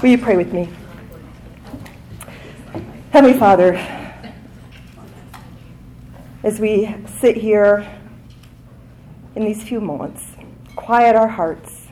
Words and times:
Will 0.00 0.10
you 0.10 0.18
pray 0.18 0.36
with 0.36 0.52
me? 0.52 0.68
Heavenly 3.10 3.36
Father, 3.36 3.74
as 6.44 6.60
we 6.60 6.94
sit 7.18 7.36
here 7.36 7.84
in 9.34 9.44
these 9.44 9.60
few 9.64 9.80
moments, 9.80 10.24
quiet 10.76 11.16
our 11.16 11.26
hearts, 11.26 11.88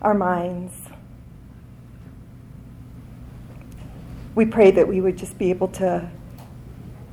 our 0.00 0.14
minds, 0.14 0.72
we 4.34 4.46
pray 4.46 4.70
that 4.70 4.88
we 4.88 5.02
would 5.02 5.18
just 5.18 5.36
be 5.36 5.50
able 5.50 5.68
to 5.68 6.10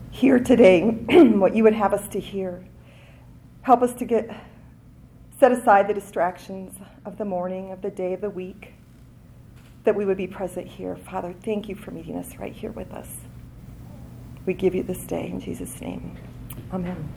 hear 0.10 0.40
today 0.40 0.84
what 1.10 1.54
you 1.54 1.64
would 1.64 1.74
have 1.74 1.94
us 1.94 2.08
to 2.08 2.20
hear. 2.22 2.64
Help 3.64 3.82
us 3.82 3.94
to 3.96 4.06
get 4.06 4.34
set 5.38 5.52
aside 5.52 5.90
the 5.90 5.94
distractions 5.94 6.78
of 7.04 7.18
the 7.18 7.26
morning, 7.26 7.74
of 7.74 7.82
the 7.82 7.92
day, 7.92 8.14
of 8.14 8.22
the 8.22 8.30
week, 8.30 8.73
that 9.84 9.96
we 9.96 10.06
would 10.06 10.18
be 10.18 10.28
present 10.28 10.68
here. 10.68 10.96
Father, 10.96 11.34
thank 11.44 11.68
you 11.68 11.76
for 11.76 11.92
meeting 11.92 12.18
us 12.18 12.38
right 12.38 12.54
here 12.54 12.72
with 12.72 12.92
us. 12.92 13.10
We 14.46 14.54
give 14.54 14.76
you 14.76 14.84
this 14.84 15.04
day 15.06 15.28
in 15.28 15.40
Jesus' 15.40 15.80
name. 15.82 16.18
Amen. 16.72 17.14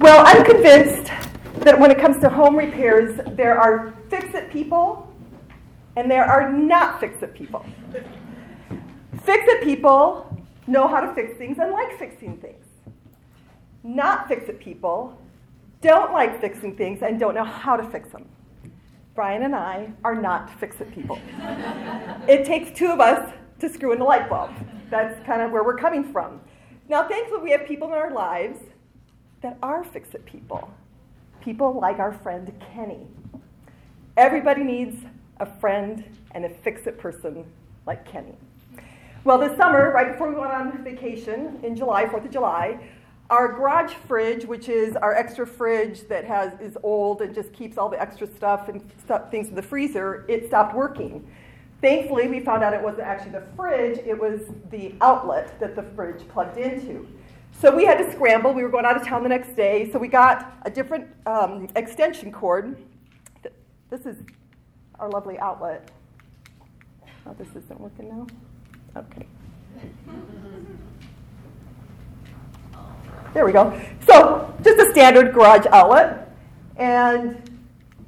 Well, 0.00 0.22
I'm 0.26 0.44
convinced 0.44 1.12
that 1.58 1.78
when 1.78 1.90
it 1.90 1.98
comes 1.98 2.20
to 2.22 2.28
home 2.28 2.56
repairs, 2.56 3.20
there 3.36 3.58
are 3.58 3.94
fix 4.08 4.34
it 4.34 4.50
people 4.50 5.12
and 5.96 6.10
there 6.10 6.24
are 6.24 6.52
not 6.52 7.00
fix 7.00 7.22
it 7.22 7.34
people. 7.34 7.64
Fix 9.24 9.44
it 9.46 9.62
people 9.62 10.26
know 10.66 10.86
how 10.88 11.00
to 11.00 11.12
fix 11.14 11.36
things 11.36 11.58
and 11.58 11.72
like 11.72 11.98
fixing 11.98 12.36
things. 12.38 12.64
Not 13.82 14.28
fix 14.28 14.48
it 14.48 14.60
people 14.60 15.18
don't 15.80 16.12
like 16.12 16.40
fixing 16.40 16.76
things 16.76 17.02
and 17.02 17.18
don't 17.18 17.34
know 17.34 17.44
how 17.44 17.76
to 17.76 17.84
fix 17.90 18.10
them. 18.10 18.26
Brian 19.14 19.42
and 19.42 19.54
I 19.54 19.90
are 20.04 20.14
not 20.14 20.58
fix 20.60 20.80
it 20.80 20.92
people. 20.94 21.18
it 22.28 22.44
takes 22.44 22.76
two 22.78 22.88
of 22.88 23.00
us 23.00 23.32
to 23.58 23.68
screw 23.68 23.92
in 23.92 23.98
the 23.98 24.04
light 24.04 24.28
bulb. 24.30 24.50
That's 24.90 25.24
kind 25.26 25.42
of 25.42 25.50
where 25.50 25.64
we're 25.64 25.76
coming 25.76 26.04
from. 26.12 26.40
Now, 26.88 27.06
thankfully, 27.06 27.42
we 27.42 27.50
have 27.50 27.66
people 27.66 27.88
in 27.88 27.94
our 27.94 28.12
lives 28.12 28.58
that 29.42 29.58
are 29.62 29.84
fix 29.84 30.14
it 30.14 30.24
people. 30.24 30.72
People 31.40 31.78
like 31.80 31.98
our 31.98 32.12
friend 32.12 32.52
Kenny. 32.72 33.06
Everybody 34.16 34.62
needs 34.62 34.96
a 35.38 35.46
friend 35.46 36.04
and 36.32 36.44
a 36.44 36.48
fix 36.48 36.86
it 36.86 36.98
person 36.98 37.44
like 37.86 38.04
Kenny. 38.10 38.34
Well, 39.24 39.38
this 39.38 39.56
summer, 39.56 39.92
right 39.92 40.12
before 40.12 40.28
we 40.28 40.34
went 40.34 40.52
on 40.52 40.82
vacation 40.82 41.60
in 41.62 41.76
July, 41.76 42.06
4th 42.06 42.24
of 42.24 42.30
July, 42.30 42.78
our 43.30 43.52
garage 43.52 43.92
fridge, 43.92 44.44
which 44.44 44.68
is 44.68 44.96
our 44.96 45.14
extra 45.14 45.46
fridge 45.46 46.06
that 46.08 46.24
has 46.24 46.52
is 46.60 46.76
old 46.82 47.22
and 47.22 47.32
just 47.34 47.52
keeps 47.52 47.78
all 47.78 47.88
the 47.88 48.00
extra 48.00 48.26
stuff 48.26 48.68
and 48.68 48.82
stuff, 49.02 49.30
things 49.30 49.48
in 49.48 49.54
the 49.54 49.62
freezer, 49.62 50.24
it 50.28 50.48
stopped 50.48 50.74
working. 50.74 51.26
Thankfully, 51.80 52.28
we 52.28 52.40
found 52.40 52.62
out 52.62 52.74
it 52.74 52.82
wasn't 52.82 53.06
actually 53.06 53.30
the 53.30 53.44
fridge, 53.56 53.98
it 54.04 54.18
was 54.18 54.40
the 54.70 54.94
outlet 55.00 55.58
that 55.60 55.76
the 55.76 55.84
fridge 55.94 56.28
plugged 56.28 56.58
into. 56.58 57.08
So 57.52 57.74
we 57.74 57.84
had 57.84 57.98
to 57.98 58.10
scramble. 58.12 58.52
We 58.52 58.62
were 58.62 58.68
going 58.68 58.84
out 58.84 58.96
of 58.96 59.06
town 59.06 59.22
the 59.22 59.28
next 59.28 59.54
day, 59.54 59.90
so 59.92 59.98
we 59.98 60.08
got 60.08 60.54
a 60.62 60.70
different 60.70 61.06
um, 61.26 61.68
extension 61.76 62.32
cord. 62.32 62.76
This 63.90 64.06
is 64.06 64.16
our 64.98 65.08
lovely 65.08 65.38
outlet. 65.38 65.90
Oh, 67.26 67.34
this 67.38 67.48
isn't 67.48 67.80
working 67.80 68.08
now? 68.08 68.26
Okay. 68.96 69.26
There 73.32 73.44
we 73.44 73.52
go. 73.52 73.80
So 74.06 74.52
just 74.62 74.78
a 74.78 74.90
standard 74.92 75.32
garage 75.32 75.66
outlet. 75.70 76.32
And 76.76 77.40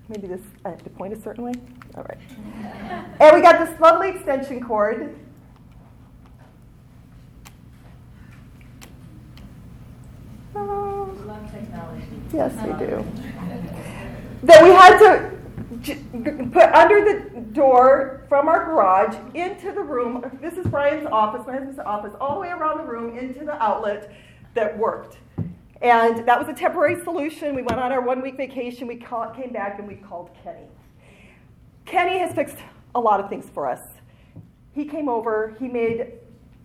maybe 0.09 0.27
this, 0.27 0.41
I 0.65 0.70
have 0.70 0.83
to 0.83 0.91
point 0.91 1.12
a 1.12 1.20
certain 1.20 1.45
way. 1.45 1.53
All 1.97 2.05
right. 2.05 2.19
And 3.20 3.37
we 3.37 3.43
got 3.43 3.65
this 3.65 3.78
lovely 3.81 4.11
extension 4.11 4.61
cord. 4.65 5.15
yes, 12.32 12.53
we 12.66 12.87
do. 12.87 13.05
That 14.44 14.65
we 14.65 14.71
had 14.71 14.99
to 14.99 15.31
put 16.50 16.65
under 16.72 17.05
the 17.05 17.41
door 17.53 18.25
from 18.28 18.49
our 18.49 18.65
garage 18.65 19.16
into 19.34 19.72
the 19.72 19.82
room. 19.82 20.38
This 20.41 20.55
is 20.55 20.66
Brian's 20.66 21.06
office, 21.06 21.47
my 21.47 21.55
husband's 21.55 21.78
office, 21.81 22.15
all 22.21 22.34
the 22.34 22.41
way 22.41 22.49
around 22.49 22.78
the 22.78 22.84
room 22.84 23.16
into 23.16 23.44
the 23.44 23.62
outlet 23.62 24.12
that 24.54 24.76
worked. 24.76 25.18
And 25.80 26.26
that 26.28 26.38
was 26.38 26.48
a 26.48 26.52
temporary 26.52 27.02
solution. 27.02 27.54
We 27.54 27.62
went 27.62 27.80
on 27.80 27.90
our 27.90 28.00
one 28.00 28.22
week 28.22 28.36
vacation. 28.36 28.86
We 28.86 28.96
call, 28.96 29.30
came 29.30 29.52
back 29.52 29.78
and 29.78 29.88
we 29.88 29.96
called 29.96 30.30
Kenny. 30.44 30.68
Kenny 31.84 32.18
has 32.18 32.32
fixed 32.34 32.58
a 32.94 33.00
lot 33.00 33.18
of 33.18 33.28
things 33.28 33.46
for 33.52 33.68
us. 33.68 33.80
He 34.72 34.84
came 34.84 35.08
over, 35.08 35.56
he 35.58 35.68
made 35.68 36.12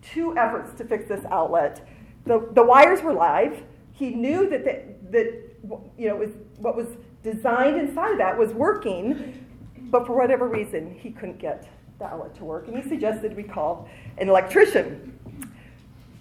two 0.02 0.36
efforts 0.38 0.72
to 0.78 0.84
fix 0.84 1.08
this 1.08 1.24
outlet. 1.30 1.86
The, 2.26 2.48
the 2.52 2.62
wires 2.62 3.02
were 3.02 3.12
live. 3.12 3.62
He 3.92 4.10
knew 4.10 4.48
that, 4.48 4.64
the, 4.64 4.82
that 5.10 5.90
you 5.98 6.08
know, 6.08 6.16
was, 6.16 6.30
what 6.58 6.76
was 6.76 6.86
designed 7.22 7.78
inside 7.78 8.12
of 8.12 8.18
that 8.18 8.38
was 8.38 8.52
working, 8.52 9.44
but 9.90 10.06
for 10.06 10.14
whatever 10.14 10.46
reason, 10.46 10.94
he 10.94 11.10
couldn't 11.10 11.38
get 11.38 11.68
the 11.98 12.04
outlet 12.04 12.34
to 12.36 12.44
work. 12.44 12.68
And 12.68 12.80
he 12.80 12.88
suggested 12.88 13.36
we 13.36 13.42
call 13.42 13.88
an 14.18 14.28
electrician. 14.28 15.18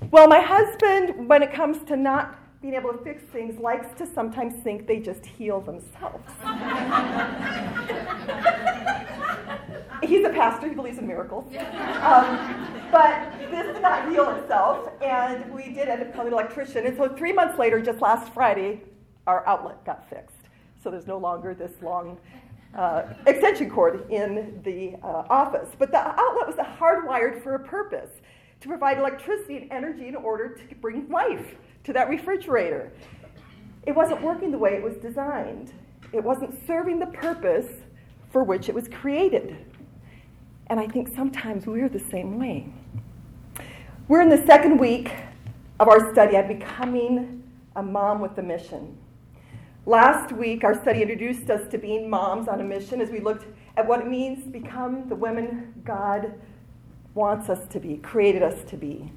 Well, 0.10 0.30
my 0.30 0.40
husband, 0.40 1.28
when 1.28 1.44
it 1.44 1.52
comes 1.52 1.84
to 1.88 1.98
not 1.98 2.40
being 2.62 2.76
able 2.76 2.94
to 2.94 2.98
fix 3.00 3.24
things, 3.24 3.60
likes 3.60 3.88
to 3.98 4.08
sometimes 4.08 4.54
think 4.64 4.88
they 4.88 5.02
just 5.02 5.26
heal 5.26 5.60
themselves. 5.60 6.32
He's 10.04 10.26
a 10.26 10.30
pastor, 10.30 10.70
he 10.70 10.76
believes 10.76 10.98
in 10.98 11.08
miracles. 11.08 11.54
Um, 12.02 12.70
but 12.90 13.34
this 13.52 13.66
did 13.74 13.82
not 13.82 14.10
heal 14.10 14.30
itself, 14.30 14.90
and 15.02 15.54
we 15.54 15.74
did 15.74 15.90
end 15.90 16.02
up 16.02 16.14
calling 16.14 16.28
an 16.28 16.34
electrician. 16.34 16.86
And 16.86 16.96
so 16.96 17.10
three 17.10 17.34
months 17.34 17.60
later, 17.60 17.82
just 17.82 18.00
last 18.00 18.34
Friday, 18.34 18.84
our 19.26 19.46
outlet 19.46 19.84
got 19.86 20.10
fixed. 20.10 20.38
So 20.82 20.90
there's 20.90 21.08
no 21.08 21.18
longer 21.18 21.54
this 21.54 21.74
long 21.82 22.18
uh, 22.76 23.04
extension 23.26 23.70
cord 23.70 24.10
in 24.10 24.62
the 24.64 24.96
uh, 25.04 25.26
office. 25.30 25.68
But 25.78 25.92
the 25.92 26.00
outlet 26.00 26.48
was 26.48 26.56
hardwired 26.56 27.44
for 27.44 27.56
a 27.56 27.60
purpose 27.60 28.12
to 28.62 28.68
provide 28.68 28.98
electricity 28.98 29.58
and 29.58 29.72
energy 29.72 30.08
in 30.08 30.16
order 30.16 30.50
to 30.56 30.76
bring 30.76 31.08
life 31.10 31.56
to 31.84 31.94
that 31.94 32.10
refrigerator. 32.10 32.92
It 33.86 33.96
wasn't 33.96 34.22
working 34.22 34.52
the 34.52 34.58
way 34.58 34.74
it 34.74 34.84
was 34.84 34.96
designed, 34.96 35.74
it 36.14 36.24
wasn't 36.24 36.66
serving 36.66 37.00
the 37.00 37.08
purpose 37.08 37.68
for 38.32 38.44
which 38.44 38.70
it 38.70 38.76
was 38.76 38.88
created. 38.88 39.58
And 40.68 40.80
I 40.80 40.88
think 40.88 41.08
sometimes 41.16 41.66
we're 41.66 41.90
the 41.90 42.00
same 42.00 42.38
way. 42.40 42.68
We're 44.08 44.22
in 44.22 44.30
the 44.30 44.46
second 44.46 44.78
week 44.78 45.12
of 45.80 45.88
our 45.88 46.12
study 46.12 46.36
on 46.36 46.48
becoming 46.48 47.44
a 47.76 47.84
mom 47.84 48.20
with 48.20 48.38
a 48.38 48.42
mission. 48.42 48.98
Last 49.86 50.34
week, 50.34 50.66
our 50.66 50.74
study 50.82 51.02
introduced 51.02 51.50
us 51.50 51.70
to 51.72 51.78
being 51.78 52.10
moms 52.10 52.50
on 52.50 52.60
a 52.60 52.64
mission 52.64 53.00
as 53.00 53.10
we 53.10 53.22
looked 53.22 53.46
at 53.78 53.88
what 53.88 54.02
it 54.02 54.08
means 54.08 54.44
to 54.44 54.50
become 54.50 55.08
the 55.08 55.16
women 55.16 55.74
God 55.86 56.34
wants 57.18 57.50
us 57.50 57.68
to 57.68 57.80
be, 57.80 57.98
created 57.98 58.44
us 58.44 58.64
to 58.70 58.78
be. 58.78 59.12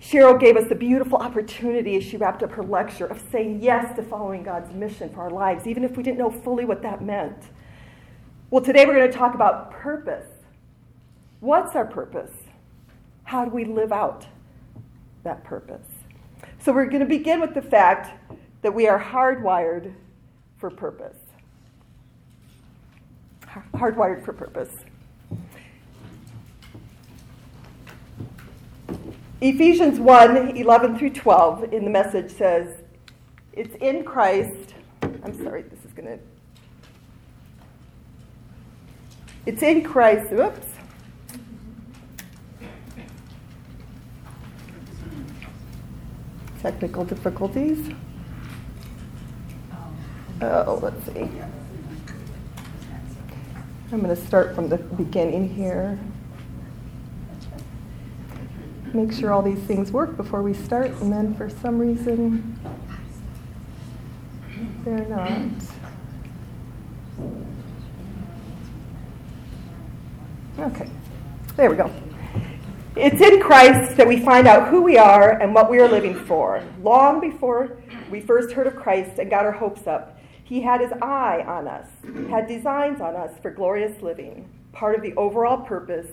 Cheryl 0.00 0.38
gave 0.38 0.56
us 0.56 0.70
a 0.70 0.74
beautiful 0.74 1.18
opportunity 1.18 1.96
as 1.96 2.04
she 2.04 2.16
wrapped 2.16 2.42
up 2.42 2.52
her 2.52 2.62
lecture 2.62 3.06
of 3.06 3.20
saying 3.32 3.60
yes 3.60 3.96
to 3.96 4.02
following 4.02 4.42
God's 4.42 4.72
mission 4.72 5.10
for 5.10 5.22
our 5.22 5.30
lives, 5.30 5.66
even 5.66 5.82
if 5.82 5.96
we 5.96 6.02
didn't 6.02 6.18
know 6.18 6.30
fully 6.30 6.64
what 6.64 6.82
that 6.82 7.02
meant. 7.02 7.36
Well, 8.50 8.62
today 8.62 8.86
we're 8.86 8.94
going 8.94 9.10
to 9.10 9.16
talk 9.16 9.34
about 9.34 9.70
purpose. 9.70 10.26
What's 11.40 11.74
our 11.74 11.84
purpose? 11.84 12.32
How 13.24 13.44
do 13.44 13.50
we 13.50 13.64
live 13.64 13.92
out 13.92 14.26
that 15.24 15.42
purpose? 15.44 15.86
So 16.58 16.72
we're 16.72 16.86
going 16.86 17.00
to 17.00 17.06
begin 17.06 17.40
with 17.40 17.54
the 17.54 17.62
fact 17.62 18.34
that 18.62 18.74
we 18.74 18.86
are 18.86 19.02
hardwired 19.02 19.94
for 20.58 20.70
purpose. 20.70 21.16
Hardwired 23.74 24.24
for 24.24 24.32
purpose. 24.32 24.70
Ephesians 29.42 29.98
1 29.98 30.56
11 30.58 30.98
through 30.98 31.10
12 31.10 31.72
in 31.72 31.84
the 31.84 31.90
message 31.90 32.30
says, 32.30 32.82
It's 33.54 33.74
in 33.76 34.04
Christ. 34.04 34.74
I'm 35.02 35.42
sorry, 35.42 35.62
this 35.62 35.82
is 35.82 35.92
going 35.94 36.08
to. 36.08 36.18
It's 39.46 39.62
in 39.62 39.82
Christ. 39.82 40.30
Oops. 40.32 40.66
Technical 46.60 47.06
difficulties. 47.06 47.94
Oh, 50.42 50.78
let's 50.82 51.02
see. 51.06 51.30
I'm 53.90 54.02
going 54.02 54.14
to 54.14 54.16
start 54.16 54.54
from 54.54 54.68
the 54.68 54.76
beginning 54.76 55.48
here 55.48 55.98
make 58.94 59.12
sure 59.12 59.32
all 59.32 59.42
these 59.42 59.60
things 59.60 59.92
work 59.92 60.16
before 60.16 60.42
we 60.42 60.54
start, 60.54 60.90
and 61.00 61.12
then 61.12 61.34
for 61.34 61.48
some 61.48 61.78
reason 61.78 62.58
they're 64.84 65.06
not. 65.06 65.40
Okay, 70.58 70.90
there 71.56 71.70
we 71.70 71.76
go. 71.76 71.90
It's 72.96 73.20
in 73.20 73.40
Christ 73.40 73.96
that 73.96 74.06
we 74.06 74.20
find 74.20 74.46
out 74.46 74.68
who 74.68 74.82
we 74.82 74.98
are 74.98 75.30
and 75.40 75.54
what 75.54 75.70
we 75.70 75.78
are 75.78 75.88
living 75.88 76.14
for. 76.14 76.62
Long 76.82 77.20
before 77.20 77.78
we 78.10 78.20
first 78.20 78.52
heard 78.52 78.66
of 78.66 78.76
Christ 78.76 79.18
and 79.18 79.30
got 79.30 79.44
our 79.44 79.52
hopes 79.52 79.86
up, 79.86 80.18
He 80.44 80.60
had 80.60 80.80
His 80.80 80.92
eye 81.00 81.44
on 81.46 81.68
us, 81.68 81.86
had 82.28 82.48
designs 82.48 83.00
on 83.00 83.14
us 83.14 83.30
for 83.40 83.50
glorious 83.50 84.02
living, 84.02 84.48
part 84.72 84.96
of 84.96 85.02
the 85.02 85.14
overall 85.14 85.58
purpose 85.58 86.08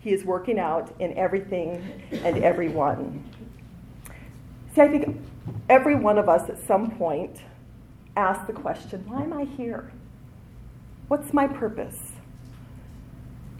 He 0.00 0.12
is 0.12 0.24
working 0.24 0.58
out 0.58 0.94
in 0.98 1.16
everything 1.16 1.82
and 2.24 2.42
everyone. 2.42 3.24
See, 4.74 4.80
I 4.80 4.88
think 4.88 5.20
every 5.68 5.94
one 5.94 6.18
of 6.18 6.28
us 6.28 6.48
at 6.48 6.64
some 6.66 6.90
point 6.92 7.40
asks 8.16 8.46
the 8.46 8.52
question 8.52 9.04
why 9.06 9.22
am 9.22 9.32
I 9.32 9.44
here? 9.44 9.90
What's 11.08 11.32
my 11.32 11.46
purpose? 11.46 12.12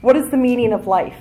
What 0.00 0.16
is 0.16 0.30
the 0.30 0.36
meaning 0.36 0.72
of 0.72 0.86
life? 0.86 1.16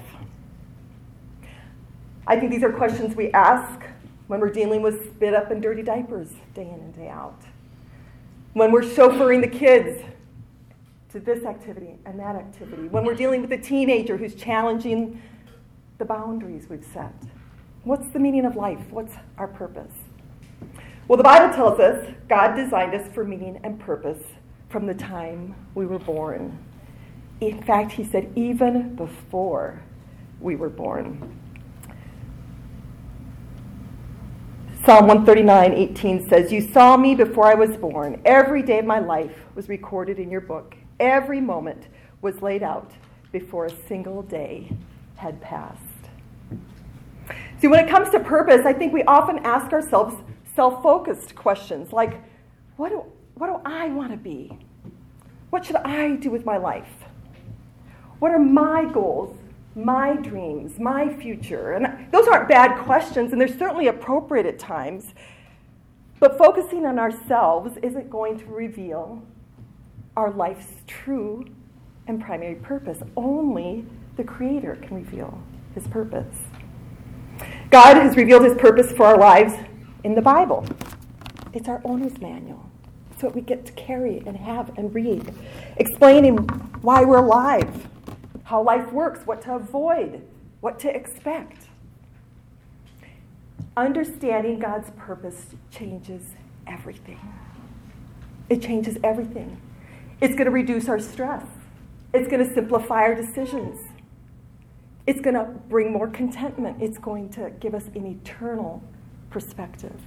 I 2.27 2.37
think 2.37 2.51
these 2.51 2.63
are 2.63 2.71
questions 2.71 3.15
we 3.15 3.31
ask 3.31 3.81
when 4.27 4.39
we're 4.41 4.51
dealing 4.51 4.81
with 4.81 5.15
spit 5.15 5.33
up 5.33 5.49
and 5.49 5.61
dirty 5.61 5.81
diapers 5.81 6.29
day 6.53 6.63
in 6.63 6.79
and 6.79 6.95
day 6.95 7.07
out. 7.07 7.41
When 8.53 8.71
we're 8.71 8.81
chauffeuring 8.81 9.41
the 9.41 9.47
kids 9.47 10.03
to 11.11 11.19
this 11.19 11.45
activity 11.45 11.97
and 12.05 12.19
that 12.19 12.35
activity. 12.35 12.87
When 12.89 13.05
we're 13.05 13.15
dealing 13.15 13.41
with 13.41 13.51
a 13.51 13.57
teenager 13.57 14.17
who's 14.17 14.35
challenging 14.35 15.21
the 15.97 16.05
boundaries 16.05 16.67
we've 16.69 16.85
set. 16.93 17.13
What's 17.83 18.09
the 18.09 18.19
meaning 18.19 18.45
of 18.45 18.55
life? 18.55 18.91
What's 18.91 19.13
our 19.37 19.47
purpose? 19.47 19.93
Well, 21.07 21.17
the 21.17 21.23
Bible 21.23 21.53
tells 21.55 21.79
us 21.79 22.13
God 22.27 22.55
designed 22.55 22.93
us 22.93 23.07
for 23.13 23.23
meaning 23.23 23.59
and 23.63 23.79
purpose 23.79 24.21
from 24.69 24.85
the 24.85 24.93
time 24.93 25.55
we 25.73 25.85
were 25.85 25.99
born. 25.99 26.57
In 27.39 27.61
fact, 27.63 27.93
he 27.93 28.03
said, 28.03 28.31
even 28.35 28.95
before 28.95 29.81
we 30.39 30.55
were 30.55 30.69
born. 30.69 31.39
Psalm 34.85 35.07
139, 35.07 35.73
18 35.73 36.29
says, 36.29 36.51
You 36.51 36.61
saw 36.61 36.97
me 36.97 37.15
before 37.15 37.45
I 37.45 37.55
was 37.55 37.75
born. 37.77 38.21
Every 38.25 38.61
day 38.61 38.79
of 38.79 38.85
my 38.85 38.99
life 38.99 39.35
was 39.55 39.69
recorded 39.69 40.19
in 40.19 40.29
your 40.29 40.41
book. 40.41 40.75
Every 40.99 41.41
moment 41.41 41.87
was 42.21 42.41
laid 42.41 42.63
out 42.63 42.91
before 43.31 43.65
a 43.65 43.87
single 43.87 44.23
day 44.23 44.71
had 45.15 45.39
passed. 45.41 45.81
See, 47.59 47.67
when 47.67 47.83
it 47.83 47.89
comes 47.89 48.09
to 48.11 48.19
purpose, 48.19 48.65
I 48.65 48.73
think 48.73 48.93
we 48.93 49.03
often 49.03 49.39
ask 49.39 49.73
ourselves 49.73 50.15
self 50.55 50.81
focused 50.81 51.35
questions 51.35 51.91
like, 51.91 52.21
what 52.77 52.89
do, 52.89 53.03
what 53.35 53.47
do 53.47 53.59
I 53.65 53.89
want 53.89 54.11
to 54.11 54.17
be? 54.17 54.57
What 55.49 55.65
should 55.65 55.75
I 55.77 56.15
do 56.15 56.29
with 56.29 56.45
my 56.45 56.57
life? 56.57 56.89
What 58.19 58.31
are 58.31 58.39
my 58.39 58.85
goals, 58.85 59.37
my 59.75 60.15
dreams, 60.15 60.79
my 60.79 61.13
future? 61.13 61.73
And 61.73 62.11
those 62.11 62.27
aren't 62.27 62.49
bad 62.49 62.83
questions, 62.83 63.31
and 63.31 63.39
they're 63.39 63.47
certainly 63.47 63.87
appropriate 63.87 64.45
at 64.45 64.59
times. 64.59 65.13
But 66.19 66.37
focusing 66.37 66.85
on 66.85 66.97
ourselves 66.97 67.77
isn't 67.83 68.09
going 68.09 68.39
to 68.39 68.45
reveal 68.45 69.21
our 70.17 70.31
life's 70.31 70.65
true 70.87 71.45
and 72.07 72.19
primary 72.19 72.55
purpose. 72.55 72.97
Only 73.15 73.85
the 74.17 74.23
Creator 74.23 74.77
can 74.81 74.95
reveal 74.95 75.41
His 75.75 75.87
purpose. 75.87 76.35
God 77.69 77.97
has 77.97 78.17
revealed 78.17 78.43
His 78.43 78.55
purpose 78.55 78.91
for 78.91 79.05
our 79.05 79.17
lives 79.17 79.53
in 80.03 80.15
the 80.15 80.21
Bible. 80.21 80.65
It's 81.53 81.69
our 81.69 81.81
owner's 81.85 82.19
manual. 82.19 82.67
It's 83.11 83.21
what 83.21 83.35
we 83.35 83.41
get 83.41 83.67
to 83.67 83.71
carry 83.73 84.23
and 84.25 84.35
have 84.37 84.75
and 84.75 84.93
read, 84.93 85.31
explaining 85.77 86.37
why 86.81 87.03
we're 87.03 87.17
alive, 87.17 87.87
how 88.45 88.63
life 88.63 88.91
works, 88.91 89.25
what 89.25 89.43
to 89.43 89.53
avoid, 89.53 90.23
what 90.61 90.79
to 90.79 90.95
expect. 90.95 91.67
Understanding 93.75 94.57
God's 94.57 94.89
purpose 94.97 95.47
changes 95.69 96.31
everything. 96.65 97.19
It 98.49 98.63
changes 98.63 98.97
everything. 99.03 99.61
It's 100.19 100.33
going 100.33 100.45
to 100.45 100.51
reduce 100.51 100.89
our 100.89 100.99
stress. 100.99 101.45
It's 102.13 102.27
going 102.27 102.45
to 102.45 102.53
simplify 102.53 103.01
our 103.01 103.15
decisions. 103.15 103.79
It's 105.05 105.21
going 105.21 105.35
to 105.35 105.45
bring 105.69 105.91
more 105.91 106.07
contentment. 106.07 106.81
It's 106.81 106.97
going 106.97 107.29
to 107.29 107.51
give 107.59 107.75
us 107.75 107.85
an 107.95 108.05
eternal 108.05 108.81
perspective. 109.29 109.99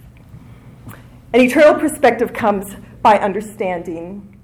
An 1.32 1.40
eternal 1.40 1.74
perspective 1.74 2.32
comes 2.32 2.74
by 3.02 3.18
understanding 3.18 4.38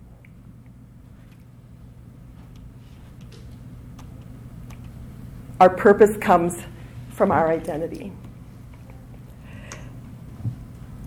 our 5.61 5.71
purpose 5.71 6.17
comes 6.19 6.63
from 7.09 7.33
our 7.33 7.51
identity. 7.51 8.13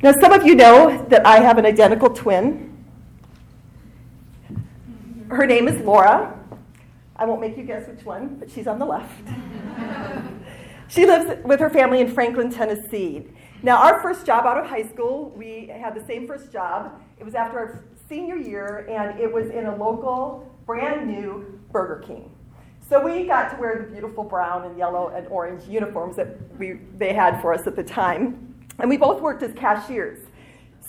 Now, 0.02 0.14
some 0.22 0.32
of 0.32 0.46
you 0.46 0.56
know 0.56 1.06
that 1.10 1.26
I 1.26 1.40
have 1.40 1.58
an 1.58 1.66
identical 1.66 2.10
twin. 2.10 2.69
Her 5.30 5.46
name 5.46 5.68
is 5.68 5.80
Laura. 5.86 6.40
I 7.16 7.26
won't 7.26 7.40
make 7.40 7.56
you 7.56 7.64
guess 7.64 7.88
which 7.88 8.04
one, 8.04 8.38
but 8.40 8.50
she's 8.50 8.66
on 8.66 8.80
the 8.80 8.86
left. 8.86 9.28
she 10.88 11.06
lives 11.06 11.46
with 11.46 11.60
her 11.60 11.70
family 11.70 12.02
in 12.02 12.12
Franklin, 12.12 12.50
Tennessee. 12.50 13.28
Now, 13.62 13.78
our 13.78 14.02
first 14.02 14.26
job 14.26 14.48
out 14.48 14.58
of 14.58 14.66
high 14.66 14.88
school, 14.88 15.32
we 15.38 15.68
had 15.68 15.94
the 15.94 16.04
same 16.08 16.26
first 16.26 16.52
job. 16.52 17.00
It 17.20 17.24
was 17.24 17.36
after 17.36 17.60
our 17.60 17.84
senior 18.08 18.38
year, 18.38 18.88
and 18.90 19.20
it 19.20 19.32
was 19.32 19.52
in 19.52 19.68
a 19.68 19.76
local, 19.76 20.52
brand 20.66 21.08
new 21.08 21.60
Burger 21.72 22.04
King. 22.08 22.32
So 22.90 23.00
we 23.00 23.28
got 23.28 23.52
to 23.52 23.58
wear 23.58 23.86
the 23.86 23.92
beautiful 23.92 24.24
brown 24.24 24.66
and 24.66 24.76
yellow 24.80 25.10
and 25.10 25.28
orange 25.28 25.68
uniforms 25.68 26.16
that 26.16 26.38
we, 26.58 26.80
they 26.98 27.14
had 27.14 27.40
for 27.40 27.54
us 27.54 27.68
at 27.68 27.76
the 27.76 27.84
time. 27.84 28.56
And 28.80 28.90
we 28.90 28.98
both 28.98 29.22
worked 29.22 29.44
as 29.44 29.54
cashiers. 29.54 30.26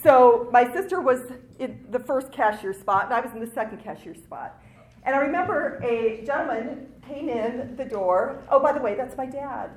So 0.03 0.49
my 0.51 0.73
sister 0.73 1.03
was 1.03 1.21
in 1.61 1.79
the 1.91 1.99
first 1.99 2.33
cashier 2.33 2.73
spot, 2.73 3.05
and 3.05 3.15
I 3.15 3.21
was 3.21 3.33
in 3.33 3.39
the 3.39 3.47
second 3.47 3.85
cashier 3.85 4.15
spot. 4.15 4.61
And 5.05 5.15
I 5.15 5.19
remember 5.19 5.81
a 5.85 6.25
gentleman 6.27 6.89
came 7.07 7.29
in 7.29 7.77
the 7.77 7.85
door. 7.85 8.43
Oh, 8.51 8.61
by 8.61 8.73
the 8.73 8.81
way, 8.81 8.95
that's 8.95 9.17
my 9.17 9.27
dad. 9.27 9.71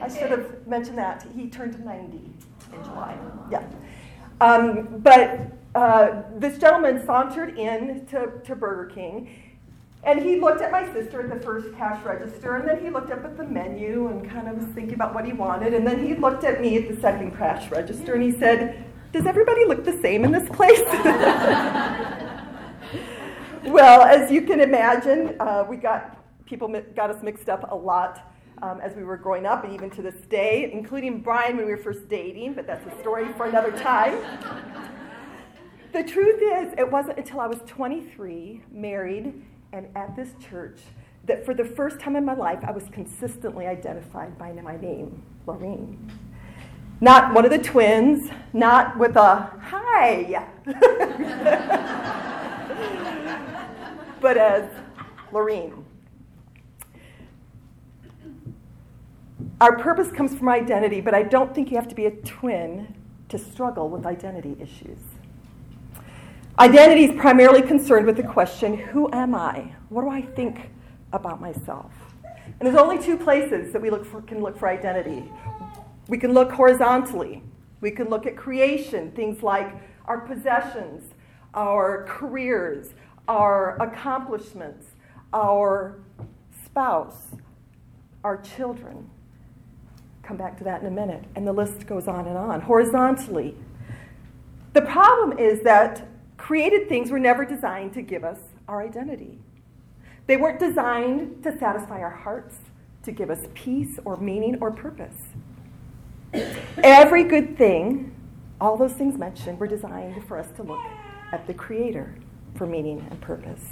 I 0.00 0.08
should 0.08 0.30
have 0.30 0.66
mentioned 0.66 0.98
that. 0.98 1.26
He 1.34 1.48
turned 1.48 1.84
90 1.84 2.16
in 2.16 2.84
July. 2.84 3.16
Yeah. 3.50 3.64
Um, 4.40 4.98
but 4.98 5.52
uh, 5.74 6.22
this 6.36 6.58
gentleman 6.58 7.04
sauntered 7.04 7.58
in 7.58 8.06
to, 8.06 8.32
to 8.44 8.56
Burger 8.56 8.86
King, 8.86 9.28
and 10.04 10.20
he 10.22 10.38
looked 10.38 10.60
at 10.60 10.70
my 10.70 10.90
sister 10.92 11.22
at 11.22 11.30
the 11.30 11.44
first 11.44 11.74
cash 11.76 12.04
register, 12.04 12.56
and 12.56 12.68
then 12.68 12.80
he 12.80 12.90
looked 12.90 13.10
up 13.10 13.24
at 13.24 13.36
the 13.36 13.44
menu 13.44 14.08
and 14.08 14.28
kind 14.30 14.48
of 14.48 14.56
was 14.56 14.66
thinking 14.66 14.94
about 14.94 15.14
what 15.14 15.24
he 15.24 15.32
wanted, 15.32 15.74
and 15.74 15.86
then 15.86 16.04
he 16.04 16.14
looked 16.14 16.44
at 16.44 16.60
me 16.60 16.76
at 16.76 16.88
the 16.88 17.00
second 17.00 17.36
cash 17.36 17.70
register, 17.70 18.14
and 18.14 18.22
he 18.22 18.32
said, 18.32 18.85
Does 19.16 19.24
everybody 19.24 19.64
look 19.64 19.82
the 19.82 19.98
same 20.02 20.24
in 20.26 20.30
this 20.30 20.46
place? 20.50 20.78
well, 23.64 24.02
as 24.02 24.30
you 24.30 24.42
can 24.42 24.60
imagine, 24.60 25.34
uh, 25.40 25.64
we 25.66 25.78
got 25.78 26.18
people 26.44 26.68
got 26.94 27.08
us 27.08 27.22
mixed 27.22 27.48
up 27.48 27.72
a 27.72 27.74
lot 27.74 28.30
um, 28.60 28.78
as 28.82 28.94
we 28.94 29.04
were 29.04 29.16
growing 29.16 29.46
up, 29.46 29.64
and 29.64 29.72
even 29.72 29.88
to 29.92 30.02
this 30.02 30.20
day, 30.28 30.70
including 30.70 31.22
Brian 31.22 31.56
when 31.56 31.64
we 31.64 31.72
were 31.72 31.78
first 31.78 32.10
dating, 32.10 32.52
but 32.52 32.66
that's 32.66 32.86
a 32.94 33.00
story 33.00 33.32
for 33.38 33.46
another 33.46 33.72
time. 33.78 34.18
the 35.94 36.04
truth 36.04 36.42
is, 36.42 36.74
it 36.76 36.92
wasn't 36.92 37.16
until 37.16 37.40
I 37.40 37.46
was 37.46 37.60
23, 37.66 38.64
married, 38.70 39.32
and 39.72 39.88
at 39.96 40.14
this 40.14 40.34
church 40.46 40.80
that 41.24 41.46
for 41.46 41.54
the 41.54 41.64
first 41.64 41.98
time 41.98 42.16
in 42.16 42.24
my 42.26 42.34
life, 42.34 42.58
I 42.64 42.70
was 42.70 42.84
consistently 42.92 43.66
identified 43.66 44.36
by 44.36 44.52
my 44.52 44.76
name, 44.76 45.22
Lorene. 45.46 46.25
Not 47.00 47.34
one 47.34 47.44
of 47.44 47.50
the 47.50 47.58
twins, 47.58 48.30
not 48.52 48.98
with 48.98 49.16
a 49.16 49.50
hi, 49.60 50.48
but 54.20 54.38
as 54.38 54.68
Lorene. 55.30 55.84
Our 59.60 59.78
purpose 59.78 60.10
comes 60.10 60.34
from 60.34 60.48
identity, 60.48 61.00
but 61.00 61.14
I 61.14 61.22
don't 61.22 61.54
think 61.54 61.70
you 61.70 61.76
have 61.76 61.88
to 61.88 61.94
be 61.94 62.06
a 62.06 62.10
twin 62.10 62.94
to 63.28 63.38
struggle 63.38 63.88
with 63.88 64.06
identity 64.06 64.56
issues. 64.60 64.98
Identity 66.58 67.04
is 67.04 67.20
primarily 67.20 67.60
concerned 67.60 68.06
with 68.06 68.16
the 68.16 68.22
question 68.22 68.74
who 68.74 69.10
am 69.12 69.34
I? 69.34 69.72
What 69.90 70.02
do 70.02 70.08
I 70.08 70.22
think 70.22 70.70
about 71.12 71.40
myself? 71.40 71.92
And 72.24 72.66
there's 72.66 72.76
only 72.76 73.02
two 73.02 73.18
places 73.18 73.72
that 73.72 73.82
we 73.82 73.90
look 73.90 74.06
for, 74.06 74.22
can 74.22 74.40
look 74.40 74.58
for 74.58 74.68
identity. 74.68 75.30
We 76.08 76.18
can 76.18 76.32
look 76.32 76.52
horizontally, 76.52 77.42
we 77.80 77.90
can 77.90 78.08
look 78.08 78.26
at 78.26 78.36
creation, 78.36 79.10
things 79.12 79.42
like 79.42 79.72
our 80.06 80.20
possessions, 80.20 81.14
our 81.54 82.04
careers, 82.08 82.94
our 83.28 83.76
accomplishments, 83.82 84.86
our 85.32 85.98
spouse, 86.64 87.34
our 88.22 88.36
children 88.40 89.10
come 90.26 90.36
back 90.36 90.58
to 90.58 90.64
that 90.64 90.80
in 90.80 90.86
a 90.86 90.90
minute. 90.90 91.24
And 91.36 91.46
the 91.46 91.52
list 91.52 91.86
goes 91.86 92.08
on 92.08 92.26
and 92.26 92.36
on. 92.36 92.60
Horizontally, 92.60 93.54
the 94.72 94.82
problem 94.82 95.38
is 95.38 95.62
that 95.62 96.08
created 96.36 96.88
things 96.88 97.10
were 97.10 97.18
never 97.18 97.44
designed 97.44 97.94
to 97.94 98.02
give 98.02 98.24
us 98.24 98.38
our 98.68 98.82
identity. 98.82 99.38
They 100.26 100.36
weren't 100.36 100.58
designed 100.58 101.44
to 101.44 101.56
satisfy 101.56 102.00
our 102.00 102.10
hearts, 102.10 102.56
to 103.04 103.12
give 103.12 103.30
us 103.30 103.46
peace 103.54 103.98
or 104.04 104.16
meaning 104.16 104.58
or 104.60 104.72
purpose. 104.72 105.22
Every 106.82 107.24
good 107.24 107.56
thing, 107.56 108.14
all 108.60 108.76
those 108.76 108.92
things 108.92 109.18
mentioned, 109.18 109.58
were 109.58 109.66
designed 109.66 110.26
for 110.26 110.38
us 110.38 110.48
to 110.56 110.62
look 110.62 110.84
at 111.32 111.46
the 111.46 111.54
Creator 111.54 112.14
for 112.54 112.66
meaning 112.66 113.06
and 113.10 113.20
purpose. 113.20 113.62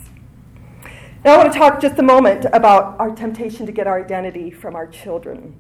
Now, 1.25 1.35
I 1.35 1.37
want 1.39 1.53
to 1.53 1.59
talk 1.59 1.81
just 1.81 1.99
a 1.99 2.03
moment 2.03 2.47
about 2.53 3.01
our 3.01 3.15
temptation 3.15 3.65
to 3.67 3.73
get 3.73 3.87
our 3.87 4.03
identity 4.05 4.51
from 4.51 4.75
our 4.75 4.87
children. 4.87 5.59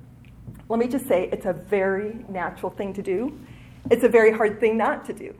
Let 0.68 0.78
me 0.78 0.87
just 0.87 1.06
say 1.06 1.28
it's 1.32 1.46
a 1.46 1.52
very 1.52 2.25
natural 2.28 2.70
thing 2.70 2.92
to 2.94 3.02
do, 3.02 3.38
it's 3.90 4.04
a 4.04 4.08
very 4.08 4.32
hard 4.32 4.61
thing 4.61 4.76
not 4.76 5.04
to 5.06 5.12
do. 5.12 5.34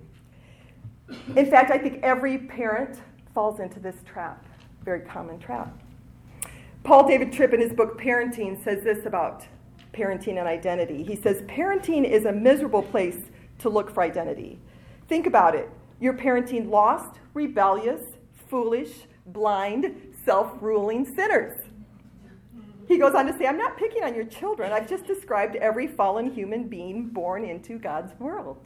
In 1.37 1.51
fact, 1.51 1.71
I 1.71 1.79
think 1.79 2.03
every 2.03 2.39
parent 2.39 3.01
falls 3.35 3.61
into 3.61 3.81
this 3.81 3.97
trap, 4.07 4.47
very 4.85 5.01
common 5.01 5.39
trap. 5.39 5.79
Paul 6.85 7.09
David 7.09 7.33
Tripp, 7.33 7.53
in 7.53 7.61
his 7.61 7.73
book 7.73 7.99
Parenting, 7.99 8.63
says 8.63 8.83
this 8.85 9.07
about 9.07 9.47
parenting 9.95 10.39
and 10.39 10.49
identity. 10.49 11.03
He 11.03 11.17
says, 11.17 11.43
Parenting 11.43 12.09
is 12.09 12.25
a 12.25 12.33
miserable 12.33 12.83
place 12.83 13.19
to 13.61 13.69
look 13.69 13.91
for 13.91 14.03
identity. 14.03 14.59
Think 15.09 15.27
about 15.27 15.55
it. 15.55 15.71
You're 16.01 16.15
parenting 16.15 16.69
lost, 16.69 17.19
rebellious, 17.33 18.03
foolish, 18.49 18.93
blind, 19.27 20.15
self 20.25 20.53
ruling 20.61 21.05
sinners. 21.15 21.61
He 22.87 22.99
goes 22.99 23.15
on 23.15 23.27
to 23.27 23.39
say, 23.39 23.47
I'm 23.47 23.57
not 23.57 23.79
picking 23.79 24.03
on 24.05 24.15
your 24.15 24.25
children. 24.25 24.73
I've 24.73 24.89
just 24.89 25.07
described 25.07 25.57
every 25.57 25.87
fallen 25.87 26.31
human 26.31 26.69
being 26.69 27.09
born 27.09 27.45
into 27.45 27.79
God's 27.79 28.13
world. 28.21 28.59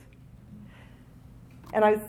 And 1.72 1.84
I 1.84 1.92
was 1.92 2.00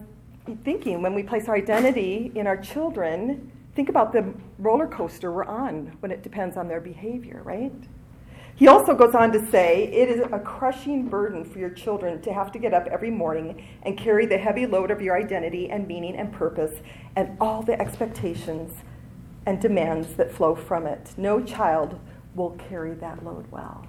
thinking, 0.63 1.01
when 1.01 1.13
we 1.13 1.21
place 1.21 1.47
our 1.47 1.55
identity 1.55 2.31
in 2.33 2.47
our 2.47 2.57
children, 2.57 3.51
think 3.75 3.89
about 3.89 4.11
the 4.11 4.33
roller 4.57 4.87
coaster 4.87 5.31
we're 5.31 5.45
on 5.45 5.95
when 5.99 6.11
it 6.11 6.23
depends 6.23 6.57
on 6.57 6.67
their 6.67 6.81
behavior, 6.81 7.41
right? 7.43 7.73
He 8.59 8.67
also 8.67 8.93
goes 8.93 9.15
on 9.15 9.31
to 9.31 9.49
say, 9.51 9.85
It 9.85 10.09
is 10.09 10.19
a 10.33 10.37
crushing 10.37 11.07
burden 11.07 11.45
for 11.45 11.59
your 11.59 11.69
children 11.69 12.21
to 12.23 12.33
have 12.33 12.51
to 12.51 12.59
get 12.59 12.73
up 12.73 12.87
every 12.87 13.09
morning 13.09 13.65
and 13.83 13.97
carry 13.97 14.25
the 14.25 14.37
heavy 14.37 14.65
load 14.65 14.91
of 14.91 15.01
your 15.01 15.17
identity 15.17 15.71
and 15.71 15.87
meaning 15.87 16.17
and 16.17 16.29
purpose 16.33 16.81
and 17.15 17.37
all 17.39 17.61
the 17.61 17.79
expectations 17.81 18.73
and 19.45 19.61
demands 19.61 20.15
that 20.15 20.29
flow 20.29 20.55
from 20.55 20.87
it. 20.87 21.13
No 21.15 21.41
child 21.41 21.97
will 22.35 22.49
carry 22.67 22.95
that 22.95 23.23
load 23.23 23.49
well. 23.49 23.87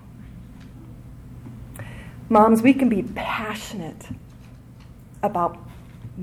Moms, 2.29 2.63
we 2.63 2.73
can 2.73 2.89
be 2.89 3.03
passionate 3.03 4.07
about 5.25 5.59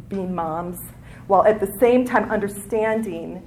being 0.08 0.34
moms 0.34 0.80
while 1.28 1.44
at 1.44 1.60
the 1.60 1.78
same 1.82 2.06
time 2.06 2.32
understanding 2.32 3.46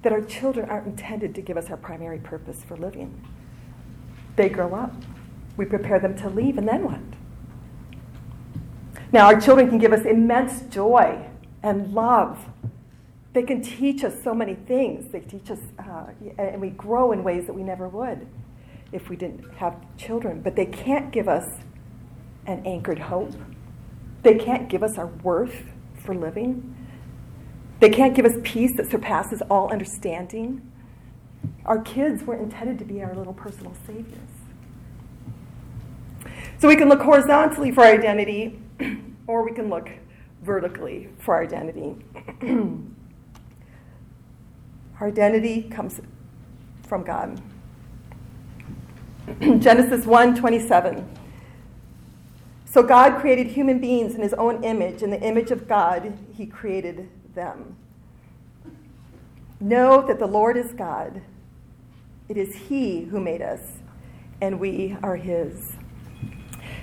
that 0.00 0.14
our 0.14 0.22
children 0.22 0.70
aren't 0.70 0.86
intended 0.86 1.34
to 1.34 1.42
give 1.42 1.58
us 1.58 1.68
our 1.68 1.76
primary 1.76 2.18
purpose 2.18 2.64
for 2.64 2.78
living. 2.78 3.22
They 4.36 4.48
grow 4.48 4.74
up, 4.74 4.94
we 5.56 5.64
prepare 5.64 5.98
them 5.98 6.16
to 6.18 6.28
leave, 6.28 6.58
and 6.58 6.68
then 6.68 6.84
what? 6.84 7.00
Now, 9.12 9.26
our 9.26 9.40
children 9.40 9.68
can 9.68 9.78
give 9.78 9.92
us 9.92 10.04
immense 10.04 10.62
joy 10.62 11.26
and 11.62 11.92
love. 11.94 12.46
They 13.32 13.42
can 13.42 13.62
teach 13.62 14.04
us 14.04 14.22
so 14.22 14.34
many 14.34 14.54
things. 14.54 15.10
They 15.10 15.20
teach 15.20 15.50
us, 15.50 15.60
uh, 15.78 16.06
and 16.38 16.60
we 16.60 16.70
grow 16.70 17.12
in 17.12 17.22
ways 17.24 17.46
that 17.46 17.52
we 17.52 17.62
never 17.62 17.88
would 17.88 18.26
if 18.92 19.08
we 19.08 19.16
didn't 19.16 19.50
have 19.54 19.76
children. 19.96 20.42
But 20.42 20.56
they 20.56 20.66
can't 20.66 21.12
give 21.12 21.28
us 21.28 21.48
an 22.46 22.64
anchored 22.66 22.98
hope 22.98 23.32
they 24.26 24.34
can't 24.34 24.68
give 24.68 24.82
us 24.82 24.98
our 24.98 25.06
worth 25.06 25.54
for 26.04 26.12
living. 26.12 26.74
They 27.78 27.90
can't 27.90 28.12
give 28.12 28.24
us 28.24 28.32
peace 28.42 28.76
that 28.76 28.90
surpasses 28.90 29.40
all 29.48 29.70
understanding. 29.70 30.68
Our 31.66 31.80
kids 31.80 32.22
were 32.22 32.36
intended 32.36 32.78
to 32.78 32.84
be 32.84 33.02
our 33.02 33.14
little 33.14 33.34
personal 33.34 33.74
saviors. 33.86 34.20
So 36.58 36.68
we 36.68 36.76
can 36.76 36.88
look 36.88 37.02
horizontally 37.02 37.72
for 37.72 37.84
our 37.84 37.92
identity, 37.92 38.60
or 39.26 39.44
we 39.44 39.52
can 39.52 39.68
look 39.68 39.90
vertically 40.42 41.08
for 41.18 41.34
our 41.34 41.42
identity. 41.42 41.96
our 45.00 45.08
identity 45.08 45.62
comes 45.64 46.00
from 46.86 47.02
God. 47.02 47.42
Genesis 49.40 50.06
1 50.06 50.36
27. 50.36 51.16
So 52.64 52.82
God 52.82 53.20
created 53.20 53.48
human 53.48 53.80
beings 53.80 54.14
in 54.14 54.22
his 54.22 54.34
own 54.34 54.62
image. 54.62 55.02
In 55.02 55.10
the 55.10 55.20
image 55.20 55.50
of 55.50 55.66
God, 55.66 56.16
he 56.32 56.46
created 56.46 57.08
them. 57.34 57.76
Know 59.58 60.06
that 60.06 60.18
the 60.20 60.26
Lord 60.26 60.56
is 60.56 60.72
God. 60.72 61.22
It 62.28 62.36
is 62.36 62.54
he 62.54 63.02
who 63.04 63.20
made 63.20 63.42
us, 63.42 63.60
and 64.40 64.58
we 64.58 64.96
are 65.02 65.16
his. 65.16 65.76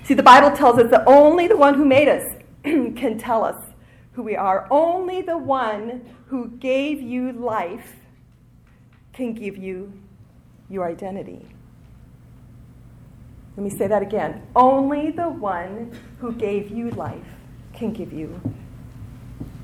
See, 0.03 0.13
the 0.13 0.23
Bible 0.23 0.55
tells 0.55 0.79
us 0.79 0.89
that 0.91 1.03
only 1.07 1.47
the 1.47 1.57
one 1.57 1.75
who 1.75 1.85
made 1.85 2.07
us 2.07 2.35
can 2.63 3.17
tell 3.17 3.43
us 3.43 3.61
who 4.13 4.23
we 4.23 4.35
are. 4.35 4.67
Only 4.71 5.21
the 5.21 5.37
one 5.37 6.05
who 6.27 6.49
gave 6.49 7.01
you 7.01 7.31
life 7.33 7.95
can 9.11 9.33
give 9.33 9.57
you 9.57 9.93
your 10.69 10.87
identity. 10.87 11.45
Let 13.55 13.63
me 13.63 13.69
say 13.69 13.87
that 13.87 14.01
again. 14.01 14.41
Only 14.55 15.11
the 15.11 15.29
one 15.29 15.91
who 16.19 16.33
gave 16.33 16.71
you 16.71 16.89
life 16.91 17.25
can 17.73 17.93
give 17.93 18.11
you 18.11 18.41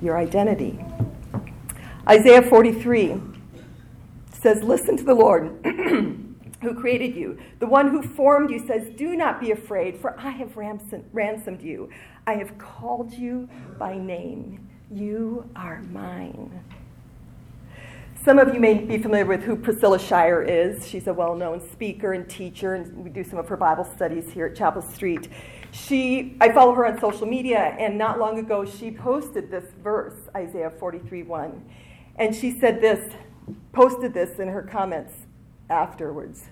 your 0.02 0.18
identity. 0.18 0.80
Isaiah 2.08 2.42
43 2.42 3.22
says, 4.42 4.64
Listen 4.64 4.98
to 4.98 5.04
the 5.04 5.14
Lord 5.14 5.60
who 6.62 6.74
created 6.74 7.16
you. 7.16 7.40
The 7.60 7.68
one 7.68 7.90
who 7.90 8.02
formed 8.02 8.52
you 8.52 8.66
says, 8.66 8.90
Do 8.96 9.16
not 9.16 9.40
be 9.40 9.52
afraid, 9.52 9.98
for 9.98 10.20
I 10.20 10.30
have 10.30 10.58
ransomed 10.58 11.62
you. 11.62 11.90
I 12.28 12.34
have 12.34 12.58
called 12.58 13.14
you 13.14 13.50
by 13.78 13.98
name. 13.98 14.68
You 14.92 15.50
are 15.56 15.82
mine. 15.84 16.64
Some 18.24 18.38
of 18.38 18.54
you 18.54 18.60
may 18.60 18.74
be 18.74 18.98
familiar 18.98 19.26
with 19.26 19.44
who 19.44 19.56
Priscilla 19.56 19.98
Shirer 19.98 20.44
is. 20.44 20.86
She's 20.86 21.08
a 21.08 21.14
well 21.14 21.36
known 21.36 21.62
speaker 21.72 22.12
and 22.12 22.30
teacher, 22.30 22.76
and 22.76 23.04
we 23.04 23.10
do 23.10 23.24
some 23.24 23.40
of 23.40 23.48
her 23.48 23.56
Bible 23.56 23.86
studies 23.86 24.30
here 24.32 24.48
at 24.48 24.56
Chapel 24.56 24.82
Street. 24.82 25.30
She, 25.72 26.36
I 26.42 26.52
follow 26.52 26.74
her 26.74 26.86
on 26.86 27.00
social 27.00 27.26
media, 27.26 27.76
and 27.80 27.98
not 27.98 28.20
long 28.20 28.38
ago 28.38 28.66
she 28.66 28.92
posted 28.92 29.50
this 29.50 29.66
verse, 29.82 30.16
Isaiah 30.36 30.70
43 30.70 31.24
1. 31.24 31.66
And 32.18 32.36
she 32.36 32.60
said 32.60 32.82
this, 32.82 33.14
posted 33.72 34.14
this 34.14 34.40
in 34.40 34.48
her 34.48 34.62
comments 34.62 35.14
afterwards 35.70 36.46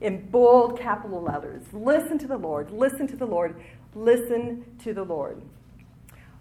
in 0.00 0.28
bold 0.28 0.78
capital 0.78 1.22
letters 1.22 1.62
Listen 1.72 2.18
to 2.18 2.26
the 2.26 2.36
Lord, 2.36 2.70
listen 2.70 3.06
to 3.08 3.16
the 3.16 3.26
Lord, 3.26 3.56
listen 3.94 4.64
to 4.82 4.92
the 4.92 5.04
Lord. 5.04 5.40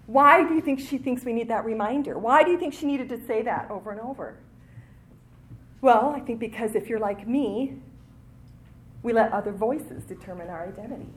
Why 0.07 0.47
do 0.47 0.53
you 0.53 0.61
think 0.61 0.79
she 0.79 0.97
thinks 0.97 1.23
we 1.23 1.33
need 1.33 1.47
that 1.47 1.65
reminder? 1.65 2.19
Why 2.19 2.43
do 2.43 2.51
you 2.51 2.59
think 2.59 2.73
she 2.73 2.85
needed 2.85 3.09
to 3.09 3.25
say 3.25 3.41
that 3.43 3.71
over 3.71 3.91
and 3.91 3.99
over? 3.99 4.37
Well, 5.81 6.13
I 6.15 6.19
think 6.19 6.39
because 6.39 6.75
if 6.75 6.87
you're 6.87 6.99
like 6.99 7.27
me, 7.27 7.73
we 9.01 9.13
let 9.13 9.31
other 9.31 9.51
voices 9.51 10.03
determine 10.03 10.49
our 10.49 10.67
identity. 10.67 11.09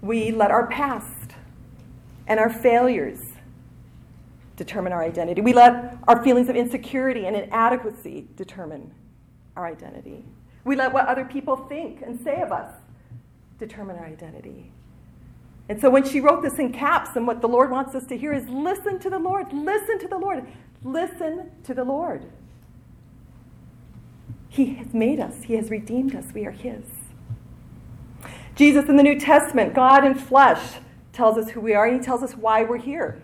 We 0.00 0.30
let 0.30 0.50
our 0.50 0.66
past 0.66 1.32
and 2.26 2.38
our 2.38 2.50
failures 2.50 3.20
determine 4.58 4.92
our 4.92 5.02
identity. 5.02 5.40
We 5.40 5.54
let 5.54 5.96
our 6.06 6.22
feelings 6.22 6.48
of 6.48 6.56
insecurity 6.56 7.26
and 7.26 7.34
inadequacy 7.34 8.26
determine 8.36 8.92
our 9.56 9.66
identity. 9.66 10.24
We 10.64 10.76
let 10.76 10.92
what 10.92 11.06
other 11.06 11.24
people 11.24 11.56
think 11.56 12.02
and 12.02 12.20
say 12.20 12.42
of 12.42 12.52
us 12.52 12.74
determine 13.58 13.96
our 13.96 14.04
identity. 14.04 14.70
And 15.68 15.80
so 15.80 15.90
when 15.90 16.04
she 16.04 16.20
wrote 16.20 16.42
this 16.42 16.58
in 16.58 16.72
caps, 16.72 17.10
and 17.14 17.26
what 17.26 17.40
the 17.40 17.48
Lord 17.48 17.70
wants 17.70 17.94
us 17.94 18.04
to 18.06 18.16
hear 18.16 18.32
is 18.32 18.48
listen 18.48 18.98
to 19.00 19.10
the 19.10 19.18
Lord, 19.18 19.52
listen 19.52 19.98
to 20.00 20.08
the 20.08 20.18
Lord, 20.18 20.46
listen 20.82 21.50
to 21.64 21.74
the 21.74 21.84
Lord. 21.84 22.24
He 24.48 24.74
has 24.74 24.92
made 24.92 25.20
us, 25.20 25.44
He 25.44 25.54
has 25.54 25.70
redeemed 25.70 26.14
us. 26.14 26.26
We 26.34 26.46
are 26.46 26.50
His. 26.50 26.84
Jesus 28.56 28.88
in 28.88 28.96
the 28.96 29.02
New 29.02 29.20
Testament, 29.20 29.74
God 29.74 30.04
in 30.04 30.14
flesh, 30.14 30.78
tells 31.12 31.38
us 31.38 31.50
who 31.50 31.60
we 31.60 31.74
are 31.74 31.86
and 31.86 32.00
He 32.00 32.04
tells 32.04 32.22
us 32.22 32.32
why 32.32 32.64
we're 32.64 32.78
here. 32.78 33.22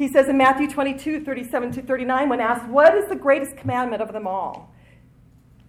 He 0.00 0.08
says 0.08 0.30
in 0.30 0.38
Matthew 0.38 0.66
22, 0.66 1.26
37 1.26 1.72
to 1.72 1.82
39, 1.82 2.30
when 2.30 2.40
asked, 2.40 2.66
What 2.70 2.96
is 2.96 3.06
the 3.10 3.14
greatest 3.14 3.58
commandment 3.58 4.00
of 4.00 4.14
them 4.14 4.26
all? 4.26 4.74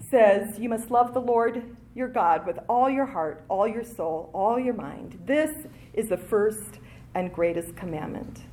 Says, 0.09 0.57
You 0.57 0.69
must 0.69 0.89
love 0.89 1.13
the 1.13 1.19
Lord 1.19 1.75
your 1.95 2.07
God 2.07 2.47
with 2.47 2.57
all 2.69 2.89
your 2.89 3.05
heart, 3.05 3.43
all 3.49 3.67
your 3.67 3.83
soul, 3.83 4.29
all 4.33 4.57
your 4.57 4.73
mind. 4.73 5.21
This 5.25 5.51
is 5.93 6.07
the 6.07 6.15
first 6.15 6.79
and 7.13 7.33
greatest 7.33 7.75
commandment. 7.75 8.43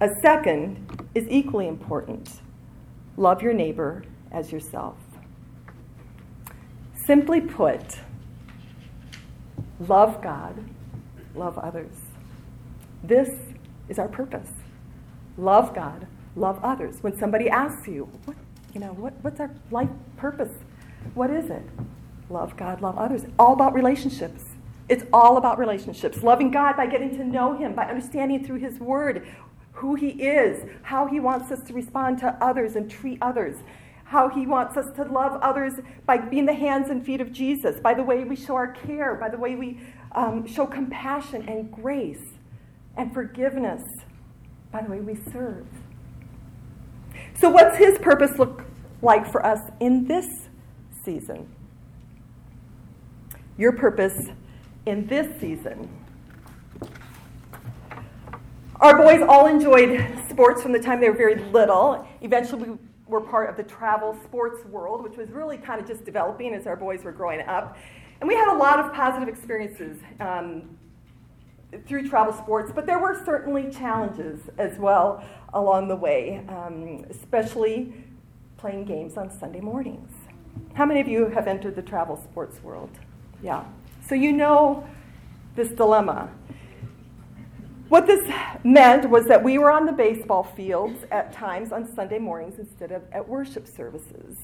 A 0.00 0.08
second 0.22 1.08
is 1.16 1.26
equally 1.28 1.66
important 1.66 2.40
love 3.16 3.42
your 3.42 3.52
neighbor 3.52 4.04
as 4.30 4.52
yourself. 4.52 4.98
Simply 7.06 7.40
put, 7.40 7.98
love 9.80 10.22
God, 10.22 10.64
love 11.34 11.58
others. 11.58 11.96
This 13.02 13.28
is 13.88 13.98
our 13.98 14.06
purpose. 14.06 14.52
Love 15.38 15.72
God, 15.74 16.06
love 16.36 16.58
others. 16.62 17.02
When 17.02 17.16
somebody 17.16 17.48
asks 17.48 17.86
you, 17.86 18.10
what, 18.24 18.36
you 18.74 18.80
know, 18.80 18.92
what, 18.92 19.14
what's 19.22 19.40
our 19.40 19.54
life 19.70 19.88
purpose? 20.16 20.52
What 21.14 21.30
is 21.30 21.48
it? 21.48 21.62
Love 22.28 22.56
God, 22.56 22.82
love 22.82 22.98
others. 22.98 23.22
All 23.38 23.54
about 23.54 23.72
relationships. 23.72 24.44
It's 24.88 25.04
all 25.12 25.36
about 25.36 25.58
relationships. 25.58 26.22
Loving 26.22 26.50
God 26.50 26.76
by 26.76 26.86
getting 26.86 27.16
to 27.16 27.24
know 27.24 27.56
Him, 27.56 27.74
by 27.74 27.84
understanding 27.84 28.44
through 28.44 28.58
His 28.58 28.80
Word 28.80 29.26
who 29.72 29.94
He 29.94 30.08
is, 30.08 30.68
how 30.82 31.06
He 31.06 31.20
wants 31.20 31.52
us 31.52 31.62
to 31.68 31.72
respond 31.72 32.18
to 32.18 32.36
others 32.40 32.74
and 32.74 32.90
treat 32.90 33.18
others, 33.22 33.58
how 34.04 34.28
He 34.28 34.44
wants 34.44 34.76
us 34.76 34.90
to 34.96 35.04
love 35.04 35.40
others 35.40 35.74
by 36.04 36.18
being 36.18 36.46
the 36.46 36.54
hands 36.54 36.90
and 36.90 37.04
feet 37.06 37.20
of 37.20 37.32
Jesus, 37.32 37.78
by 37.78 37.94
the 37.94 38.02
way 38.02 38.24
we 38.24 38.34
show 38.34 38.56
our 38.56 38.72
care, 38.72 39.14
by 39.14 39.28
the 39.28 39.38
way 39.38 39.54
we 39.54 39.80
um, 40.12 40.46
show 40.46 40.66
compassion 40.66 41.48
and 41.48 41.70
grace 41.70 42.34
and 42.96 43.14
forgiveness, 43.14 43.82
by 44.72 44.82
the 44.82 44.90
way 44.90 45.00
we 45.00 45.14
serve. 45.32 45.66
So, 47.34 47.50
what's 47.50 47.76
His 47.76 47.98
purpose 47.98 48.38
look 48.38 48.64
like 49.02 49.30
for 49.30 49.44
us 49.44 49.60
in 49.80 50.06
this 50.06 50.26
season? 51.04 51.48
Your 53.56 53.72
purpose 53.72 54.16
in 54.86 55.06
this 55.06 55.40
season. 55.40 55.88
Our 58.80 58.96
boys 58.96 59.20
all 59.28 59.46
enjoyed 59.46 60.18
sports 60.28 60.62
from 60.62 60.70
the 60.72 60.78
time 60.78 61.00
they 61.00 61.10
were 61.10 61.16
very 61.16 61.42
little. 61.50 62.06
Eventually, 62.20 62.70
we 62.70 62.78
were 63.08 63.20
part 63.20 63.50
of 63.50 63.56
the 63.56 63.64
travel 63.64 64.16
sports 64.22 64.64
world, 64.66 65.02
which 65.02 65.16
was 65.16 65.30
really 65.30 65.56
kind 65.56 65.80
of 65.80 65.86
just 65.88 66.04
developing 66.04 66.54
as 66.54 66.66
our 66.66 66.76
boys 66.76 67.02
were 67.02 67.10
growing 67.10 67.40
up. 67.40 67.76
And 68.20 68.28
we 68.28 68.34
had 68.34 68.54
a 68.54 68.56
lot 68.56 68.78
of 68.78 68.92
positive 68.92 69.28
experiences 69.28 69.98
um, 70.20 70.77
through 71.86 72.08
travel 72.08 72.32
sports, 72.32 72.72
but 72.74 72.86
there 72.86 72.98
were 72.98 73.20
certainly 73.24 73.70
challenges 73.70 74.40
as 74.58 74.78
well 74.78 75.24
along 75.52 75.88
the 75.88 75.96
way, 75.96 76.42
um, 76.48 77.04
especially 77.10 77.92
playing 78.56 78.84
games 78.84 79.16
on 79.16 79.30
Sunday 79.30 79.60
mornings. 79.60 80.10
How 80.74 80.86
many 80.86 81.00
of 81.00 81.08
you 81.08 81.26
have 81.28 81.46
entered 81.46 81.76
the 81.76 81.82
travel 81.82 82.16
sports 82.16 82.62
world? 82.62 82.90
Yeah. 83.42 83.64
So 84.06 84.14
you 84.14 84.32
know 84.32 84.86
this 85.54 85.68
dilemma. 85.70 86.30
What 87.88 88.06
this 88.06 88.30
meant 88.64 89.08
was 89.08 89.26
that 89.26 89.42
we 89.42 89.58
were 89.58 89.70
on 89.70 89.86
the 89.86 89.92
baseball 89.92 90.44
fields 90.44 91.04
at 91.10 91.32
times 91.32 91.72
on 91.72 91.90
Sunday 91.94 92.18
mornings 92.18 92.58
instead 92.58 92.92
of 92.92 93.02
at 93.12 93.26
worship 93.26 93.66
services. 93.66 94.36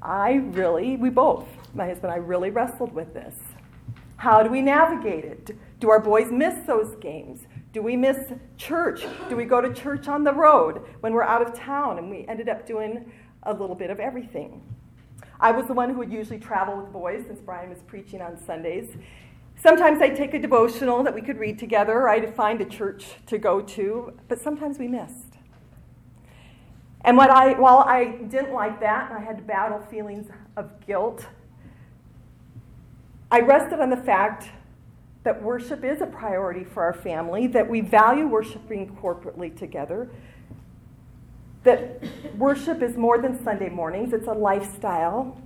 I 0.00 0.34
really, 0.34 0.96
we 0.96 1.10
both, 1.10 1.46
my 1.74 1.86
husband 1.86 2.12
and 2.12 2.22
I, 2.22 2.24
really 2.24 2.50
wrestled 2.50 2.92
with 2.92 3.12
this. 3.14 3.34
How 4.16 4.42
do 4.42 4.50
we 4.50 4.60
navigate 4.60 5.24
it? 5.24 5.50
Do 5.84 5.90
our 5.90 6.00
boys 6.00 6.32
miss 6.32 6.54
those 6.66 6.94
games? 6.94 7.42
Do 7.74 7.82
we 7.82 7.94
miss 7.94 8.16
church? 8.56 9.04
Do 9.28 9.36
we 9.36 9.44
go 9.44 9.60
to 9.60 9.70
church 9.70 10.08
on 10.08 10.24
the 10.24 10.32
road 10.32 10.80
when 11.00 11.12
we're 11.12 11.24
out 11.24 11.46
of 11.46 11.52
town? 11.52 11.98
And 11.98 12.08
we 12.08 12.24
ended 12.26 12.48
up 12.48 12.64
doing 12.64 13.12
a 13.42 13.52
little 13.52 13.76
bit 13.76 13.90
of 13.90 14.00
everything. 14.00 14.62
I 15.38 15.52
was 15.52 15.66
the 15.66 15.74
one 15.74 15.90
who 15.90 15.98
would 15.98 16.10
usually 16.10 16.38
travel 16.38 16.78
with 16.80 16.90
boys 16.90 17.24
since 17.26 17.38
Brian 17.38 17.68
was 17.68 17.80
preaching 17.86 18.22
on 18.22 18.42
Sundays. 18.46 18.96
Sometimes 19.62 20.00
I'd 20.00 20.16
take 20.16 20.32
a 20.32 20.38
devotional 20.38 21.02
that 21.02 21.14
we 21.14 21.20
could 21.20 21.36
read 21.36 21.58
together, 21.58 22.08
I'd 22.08 22.34
find 22.34 22.62
a 22.62 22.64
church 22.64 23.04
to 23.26 23.36
go 23.36 23.60
to, 23.60 24.18
but 24.26 24.40
sometimes 24.40 24.78
we 24.78 24.88
missed. 24.88 25.34
And 27.02 27.18
what 27.18 27.28
I, 27.28 27.60
while 27.60 27.80
I 27.80 28.22
didn't 28.30 28.54
like 28.54 28.80
that, 28.80 29.10
and 29.10 29.18
I 29.18 29.22
had 29.22 29.36
to 29.36 29.42
battle 29.42 29.82
feelings 29.90 30.30
of 30.56 30.70
guilt, 30.86 31.26
I 33.30 33.40
rested 33.40 33.80
on 33.80 33.90
the 33.90 33.98
fact 33.98 34.48
that 35.24 35.42
worship 35.42 35.82
is 35.84 36.02
a 36.02 36.06
priority 36.06 36.64
for 36.64 36.82
our 36.82 36.92
family, 36.92 37.46
that 37.48 37.68
we 37.68 37.80
value 37.80 38.26
worshiping 38.26 38.96
corporately 39.02 39.54
together, 39.56 40.08
that 41.64 42.02
worship 42.36 42.82
is 42.82 42.96
more 42.96 43.18
than 43.18 43.42
Sunday 43.42 43.70
mornings, 43.70 44.12
it's 44.12 44.28
a 44.28 44.32
lifestyle. 44.32 45.40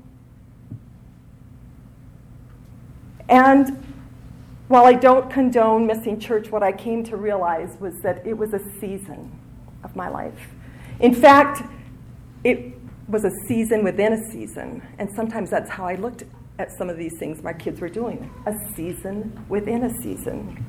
And 3.29 3.85
while 4.66 4.85
I 4.85 4.94
don't 4.94 5.31
condone 5.31 5.87
missing 5.87 6.18
church, 6.18 6.50
what 6.50 6.64
I 6.64 6.72
came 6.72 7.05
to 7.05 7.16
realize 7.16 7.76
was 7.79 8.00
that 8.02 8.26
it 8.26 8.37
was 8.37 8.52
a 8.52 8.61
season 8.81 9.31
of 9.85 9.94
my 9.94 10.09
life. 10.09 10.48
In 10.98 11.14
fact, 11.14 11.62
it 12.42 12.74
was 13.09 13.24
a 13.24 13.31
season 13.46 13.85
within 13.85 14.12
a 14.12 14.31
season. 14.31 14.83
And 14.98 15.09
sometimes 15.14 15.50
that's 15.50 15.70
how 15.70 15.87
I 15.87 15.94
looked 15.94 16.24
at 16.59 16.73
some 16.77 16.88
of 16.90 16.97
these 16.97 17.16
things 17.18 17.42
my 17.42 17.53
kids 17.53 17.81
were 17.81 17.88
doing 17.88 18.31
a 18.47 18.55
season 18.75 19.44
within 19.49 19.85
a 19.85 20.03
season. 20.03 20.64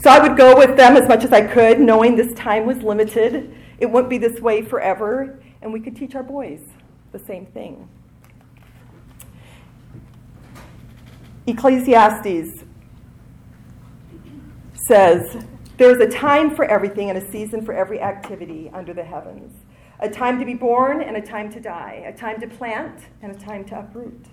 So 0.00 0.10
I 0.10 0.26
would 0.26 0.36
go 0.36 0.56
with 0.56 0.76
them 0.76 0.96
as 0.96 1.08
much 1.08 1.24
as 1.24 1.32
I 1.32 1.42
could, 1.46 1.80
knowing 1.80 2.16
this 2.16 2.32
time 2.34 2.66
was 2.66 2.78
limited 2.78 3.54
it 3.78 3.86
wouldn't 3.86 4.10
be 4.10 4.18
this 4.18 4.40
way 4.40 4.62
forever, 4.62 5.38
and 5.60 5.72
we 5.72 5.80
could 5.80 5.96
teach 5.96 6.14
our 6.14 6.22
boys 6.22 6.60
the 7.12 7.18
same 7.18 7.46
thing. 7.46 7.88
Ecclesiastes 11.46 12.64
says, 14.88 15.44
There 15.76 15.90
is 15.90 15.98
a 15.98 16.08
time 16.08 16.54
for 16.54 16.64
everything 16.64 17.10
and 17.10 17.18
a 17.18 17.30
season 17.30 17.64
for 17.64 17.72
every 17.72 18.00
activity 18.00 18.70
under 18.72 18.94
the 18.94 19.04
heavens. 19.04 19.52
A 20.00 20.08
time 20.08 20.38
to 20.38 20.44
be 20.44 20.54
born 20.54 21.02
and 21.02 21.16
a 21.16 21.22
time 21.22 21.50
to 21.52 21.60
die. 21.60 22.02
A 22.06 22.12
time 22.12 22.40
to 22.40 22.46
plant 22.46 23.00
and 23.22 23.34
a 23.34 23.38
time 23.38 23.64
to 23.66 23.78
uproot. 23.78 24.26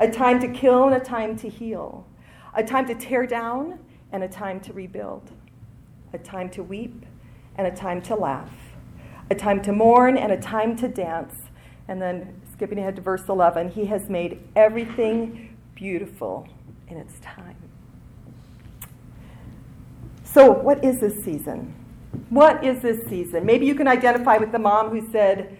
A 0.00 0.10
time 0.10 0.40
to 0.40 0.48
kill 0.48 0.86
and 0.86 0.94
a 0.94 1.04
time 1.04 1.36
to 1.36 1.48
heal. 1.48 2.06
A 2.54 2.64
time 2.64 2.86
to 2.86 2.94
tear 2.94 3.26
down 3.26 3.78
and 4.10 4.24
a 4.24 4.28
time 4.28 4.58
to 4.60 4.72
rebuild. 4.72 5.30
A 6.12 6.18
time 6.18 6.50
to 6.50 6.62
weep 6.62 7.06
and 7.56 7.66
a 7.66 7.70
time 7.70 8.02
to 8.02 8.16
laugh 8.16 8.50
a 9.30 9.34
time 9.34 9.62
to 9.62 9.72
mourn 9.72 10.18
and 10.18 10.32
a 10.32 10.36
time 10.36 10.76
to 10.76 10.88
dance. 10.88 11.34
And 11.88 12.02
then 12.02 12.40
skipping 12.52 12.78
ahead 12.78 12.96
to 12.96 13.02
verse 13.02 13.28
11, 13.28 13.70
he 13.70 13.86
has 13.86 14.10
made 14.10 14.42
everything 14.54 15.56
beautiful 15.74 16.48
in 16.88 16.96
its 16.96 17.18
time. 17.20 17.56
So, 20.24 20.50
what 20.50 20.84
is 20.84 21.00
this 21.00 21.24
season? 21.24 21.74
What 22.28 22.62
is 22.64 22.82
this 22.82 23.08
season? 23.08 23.46
Maybe 23.46 23.66
you 23.66 23.74
can 23.74 23.88
identify 23.88 24.36
with 24.36 24.52
the 24.52 24.58
mom 24.58 24.90
who 24.90 25.10
said, 25.10 25.56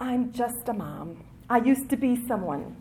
I'm 0.00 0.32
just 0.32 0.68
a 0.68 0.72
mom. 0.72 1.24
I 1.48 1.58
used 1.58 1.88
to 1.90 1.96
be 1.96 2.26
someone. 2.26 2.76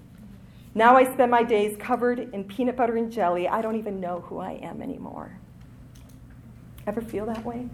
Now 0.78 0.96
I 0.96 1.12
spend 1.12 1.32
my 1.32 1.42
days 1.42 1.76
covered 1.80 2.20
in 2.20 2.44
peanut 2.44 2.76
butter 2.76 2.98
and 2.98 3.12
jelly. 3.12 3.48
I 3.48 3.64
don't 3.64 3.78
even 3.78 4.00
know 4.00 4.22
who 4.28 4.38
I 4.38 4.60
am 4.62 4.84
anymore. 4.84 5.36
Ever 6.86 7.02
feel 7.02 7.26
that 7.26 7.44
way? 7.44 7.68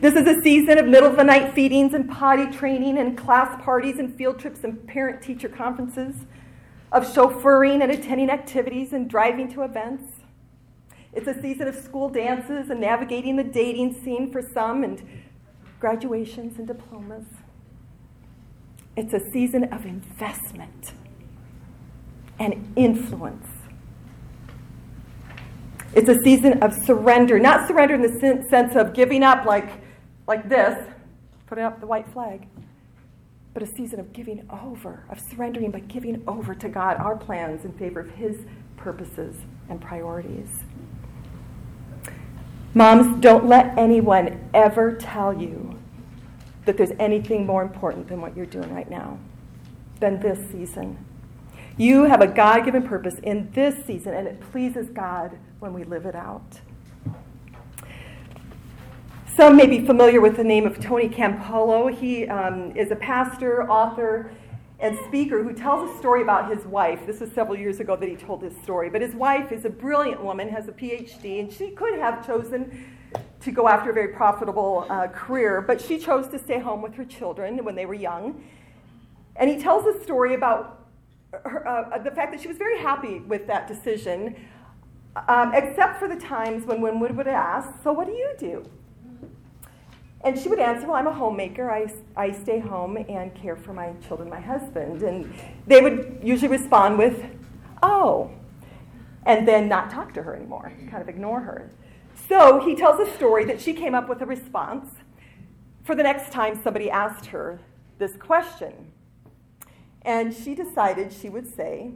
This 0.00 0.14
is 0.14 0.28
a 0.28 0.40
season 0.42 0.78
of 0.78 0.86
middle 0.86 1.10
of 1.10 1.16
the 1.16 1.24
night 1.24 1.52
feedings 1.52 1.92
and 1.92 2.08
potty 2.08 2.46
training 2.56 2.98
and 2.98 3.18
class 3.18 3.60
parties 3.64 3.98
and 3.98 4.16
field 4.16 4.38
trips 4.38 4.62
and 4.62 4.86
parent 4.86 5.22
teacher 5.22 5.48
conferences, 5.48 6.14
of 6.92 7.04
chauffeuring 7.12 7.82
and 7.82 7.90
attending 7.90 8.30
activities 8.30 8.92
and 8.92 9.10
driving 9.10 9.52
to 9.52 9.62
events. 9.64 10.04
It's 11.12 11.26
a 11.26 11.34
season 11.42 11.66
of 11.66 11.74
school 11.74 12.08
dances 12.08 12.70
and 12.70 12.80
navigating 12.80 13.34
the 13.34 13.42
dating 13.42 14.00
scene 14.04 14.30
for 14.30 14.40
some 14.40 14.84
and 14.84 15.02
graduations 15.80 16.58
and 16.58 16.68
diplomas. 16.68 17.26
It's 18.96 19.12
a 19.12 19.30
season 19.32 19.64
of 19.64 19.84
investment 19.84 20.92
and 22.40 22.72
influence 22.74 23.46
it's 25.92 26.08
a 26.08 26.22
season 26.22 26.62
of 26.62 26.72
surrender, 26.84 27.38
not 27.40 27.66
surrender 27.66 27.94
in 27.94 28.02
the 28.02 28.46
sense 28.48 28.76
of 28.76 28.94
giving 28.94 29.24
up 29.24 29.44
like, 29.44 29.68
like 30.28 30.48
this, 30.48 30.78
putting 31.46 31.64
up 31.64 31.80
the 31.80 31.86
white 31.86 32.08
flag, 32.12 32.46
but 33.52 33.62
a 33.62 33.66
season 33.66 33.98
of 33.98 34.12
giving 34.12 34.48
over, 34.50 35.04
of 35.08 35.18
surrendering 35.18 35.72
by 35.72 35.80
giving 35.80 36.22
over 36.28 36.54
to 36.54 36.68
God 36.68 36.96
our 36.98 37.16
plans 37.16 37.64
in 37.64 37.72
favor 37.72 38.00
of 38.00 38.10
His 38.12 38.44
purposes 38.76 39.34
and 39.68 39.80
priorities. 39.80 40.62
Moms, 42.72 43.20
don't 43.20 43.46
let 43.46 43.76
anyone 43.76 44.48
ever 44.54 44.92
tell 44.92 45.32
you 45.32 45.76
that 46.66 46.76
there's 46.76 46.92
anything 47.00 47.44
more 47.44 47.62
important 47.62 48.06
than 48.06 48.20
what 48.20 48.36
you're 48.36 48.46
doing 48.46 48.72
right 48.72 48.88
now, 48.88 49.18
than 49.98 50.20
this 50.20 50.38
season. 50.52 51.04
You 51.80 52.04
have 52.04 52.20
a 52.20 52.26
God 52.26 52.66
given 52.66 52.82
purpose 52.82 53.14
in 53.22 53.50
this 53.52 53.86
season, 53.86 54.12
and 54.12 54.28
it 54.28 54.38
pleases 54.52 54.90
God 54.90 55.38
when 55.60 55.72
we 55.72 55.82
live 55.82 56.04
it 56.04 56.14
out. 56.14 56.60
Some 59.34 59.56
may 59.56 59.66
be 59.66 59.86
familiar 59.86 60.20
with 60.20 60.36
the 60.36 60.44
name 60.44 60.66
of 60.66 60.78
Tony 60.78 61.08
Campolo. 61.08 61.90
He 61.90 62.28
um, 62.28 62.76
is 62.76 62.90
a 62.90 62.96
pastor, 62.96 63.66
author, 63.70 64.30
and 64.78 64.98
speaker 65.06 65.42
who 65.42 65.54
tells 65.54 65.88
a 65.88 65.96
story 65.96 66.20
about 66.20 66.54
his 66.54 66.66
wife. 66.66 67.06
This 67.06 67.18
was 67.18 67.32
several 67.32 67.56
years 67.56 67.80
ago 67.80 67.96
that 67.96 68.10
he 68.10 68.14
told 68.14 68.42
this 68.42 68.60
story. 68.62 68.90
But 68.90 69.00
his 69.00 69.14
wife 69.14 69.50
is 69.50 69.64
a 69.64 69.70
brilliant 69.70 70.22
woman, 70.22 70.50
has 70.50 70.68
a 70.68 70.72
PhD, 70.72 71.40
and 71.40 71.50
she 71.50 71.70
could 71.70 71.98
have 71.98 72.26
chosen 72.26 72.94
to 73.40 73.50
go 73.50 73.68
after 73.68 73.88
a 73.88 73.94
very 73.94 74.08
profitable 74.08 74.84
uh, 74.90 75.06
career, 75.06 75.62
but 75.62 75.80
she 75.80 75.96
chose 75.96 76.28
to 76.28 76.38
stay 76.38 76.58
home 76.58 76.82
with 76.82 76.92
her 76.96 77.06
children 77.06 77.64
when 77.64 77.74
they 77.74 77.86
were 77.86 77.94
young. 77.94 78.44
And 79.36 79.48
he 79.48 79.58
tells 79.58 79.86
a 79.86 80.04
story 80.04 80.34
about 80.34 80.79
her, 81.32 81.66
uh, 81.66 81.98
the 81.98 82.10
fact 82.10 82.32
that 82.32 82.40
she 82.40 82.48
was 82.48 82.56
very 82.56 82.78
happy 82.78 83.20
with 83.20 83.46
that 83.46 83.68
decision 83.68 84.36
um, 85.28 85.52
except 85.54 85.98
for 85.98 86.08
the 86.08 86.16
times 86.16 86.64
when 86.66 86.80
Winwood 86.80 87.16
would 87.16 87.26
ask, 87.26 87.68
So, 87.82 87.92
what 87.92 88.06
do 88.06 88.12
you 88.12 88.32
do? 88.38 88.64
And 90.22 90.38
she 90.38 90.48
would 90.48 90.58
answer, 90.58 90.86
Well, 90.86 90.96
I'm 90.96 91.06
a 91.06 91.12
homemaker. 91.12 91.70
I, 91.70 91.92
I 92.16 92.30
stay 92.30 92.60
home 92.60 92.96
and 92.96 93.34
care 93.34 93.56
for 93.56 93.72
my 93.72 93.92
children, 94.06 94.28
my 94.28 94.40
husband. 94.40 95.02
And 95.02 95.32
they 95.66 95.80
would 95.80 96.20
usually 96.22 96.48
respond 96.48 96.98
with, 96.98 97.24
Oh, 97.82 98.30
and 99.26 99.46
then 99.46 99.68
not 99.68 99.90
talk 99.90 100.14
to 100.14 100.22
her 100.22 100.34
anymore, 100.34 100.72
kind 100.90 101.02
of 101.02 101.08
ignore 101.08 101.40
her. 101.40 101.70
So 102.28 102.60
he 102.60 102.74
tells 102.74 103.00
a 103.00 103.12
story 103.16 103.44
that 103.46 103.60
she 103.60 103.72
came 103.72 103.94
up 103.94 104.08
with 104.08 104.22
a 104.22 104.26
response 104.26 104.90
for 105.82 105.94
the 105.94 106.02
next 106.02 106.32
time 106.32 106.60
somebody 106.62 106.90
asked 106.90 107.26
her 107.26 107.60
this 107.98 108.16
question. 108.16 108.89
And 110.02 110.34
she 110.34 110.54
decided 110.54 111.12
she 111.12 111.28
would 111.28 111.46
say, 111.54 111.92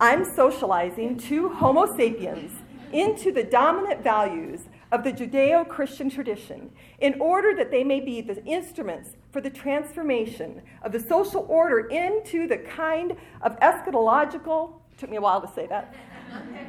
I'm 0.00 0.24
socializing 0.24 1.18
two 1.18 1.50
Homo 1.50 1.94
sapiens 1.96 2.52
into 2.92 3.32
the 3.32 3.44
dominant 3.44 4.02
values 4.02 4.62
of 4.92 5.04
the 5.04 5.12
Judeo 5.12 5.68
Christian 5.68 6.10
tradition 6.10 6.70
in 7.00 7.20
order 7.20 7.54
that 7.54 7.70
they 7.70 7.84
may 7.84 8.00
be 8.00 8.20
the 8.20 8.42
instruments 8.44 9.10
for 9.30 9.40
the 9.40 9.50
transformation 9.50 10.62
of 10.82 10.92
the 10.92 11.00
social 11.00 11.46
order 11.48 11.86
into 11.88 12.48
the 12.48 12.58
kind 12.58 13.16
of 13.42 13.58
eschatological, 13.60 14.72
took 14.96 15.10
me 15.10 15.16
a 15.16 15.20
while 15.20 15.40
to 15.40 15.52
say 15.52 15.66
that, 15.66 15.94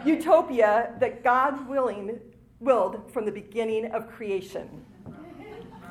utopia 0.05 0.93
that 0.99 1.23
God 1.23 1.67
willing 1.67 2.19
willed 2.59 3.11
from 3.11 3.25
the 3.25 3.31
beginning 3.31 3.91
of 3.91 4.07
creation. 4.07 4.85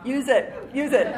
Use 0.05 0.29
it, 0.29 0.55
use 0.73 0.93
it. 0.93 1.09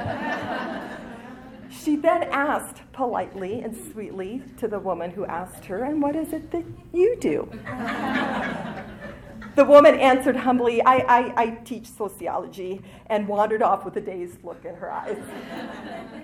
She 1.80 1.96
then 1.96 2.24
asked 2.24 2.82
politely 2.92 3.61
and 3.61 3.76
sweetly 3.92 4.42
to 4.58 4.68
the 4.68 4.78
woman 4.78 5.11
who 5.11 5.24
asked 5.24 5.64
her, 5.64 5.85
And 5.85 6.02
what 6.02 6.14
is 6.14 6.32
it 6.32 6.50
that 6.50 6.64
you 6.92 7.16
do? 7.18 7.48
the 9.56 9.64
woman 9.64 9.98
answered 9.98 10.37
humbly, 10.37 10.82
I, 10.82 10.96
I, 10.96 11.42
I, 11.42 11.50
teach 11.64 11.87
sociology, 11.87 12.82
and 13.06 13.26
wandered 13.26 13.62
off 13.62 13.85
with 13.85 13.96
a 13.96 14.00
dazed 14.00 14.44
look 14.44 14.64
in 14.64 14.74
her 14.74 14.92
eyes. 14.92 15.18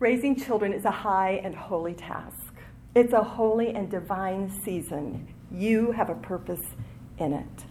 Raising 0.00 0.36
children 0.36 0.72
is 0.72 0.84
a 0.84 0.90
high 0.90 1.40
and 1.44 1.54
holy 1.54 1.94
task. 1.94 2.54
It's 2.94 3.12
a 3.12 3.22
holy 3.22 3.74
and 3.74 3.90
divine 3.90 4.50
season. 4.50 5.28
You 5.50 5.92
have 5.92 6.10
a 6.10 6.14
purpose 6.14 6.64
in 7.18 7.32
it. 7.32 7.64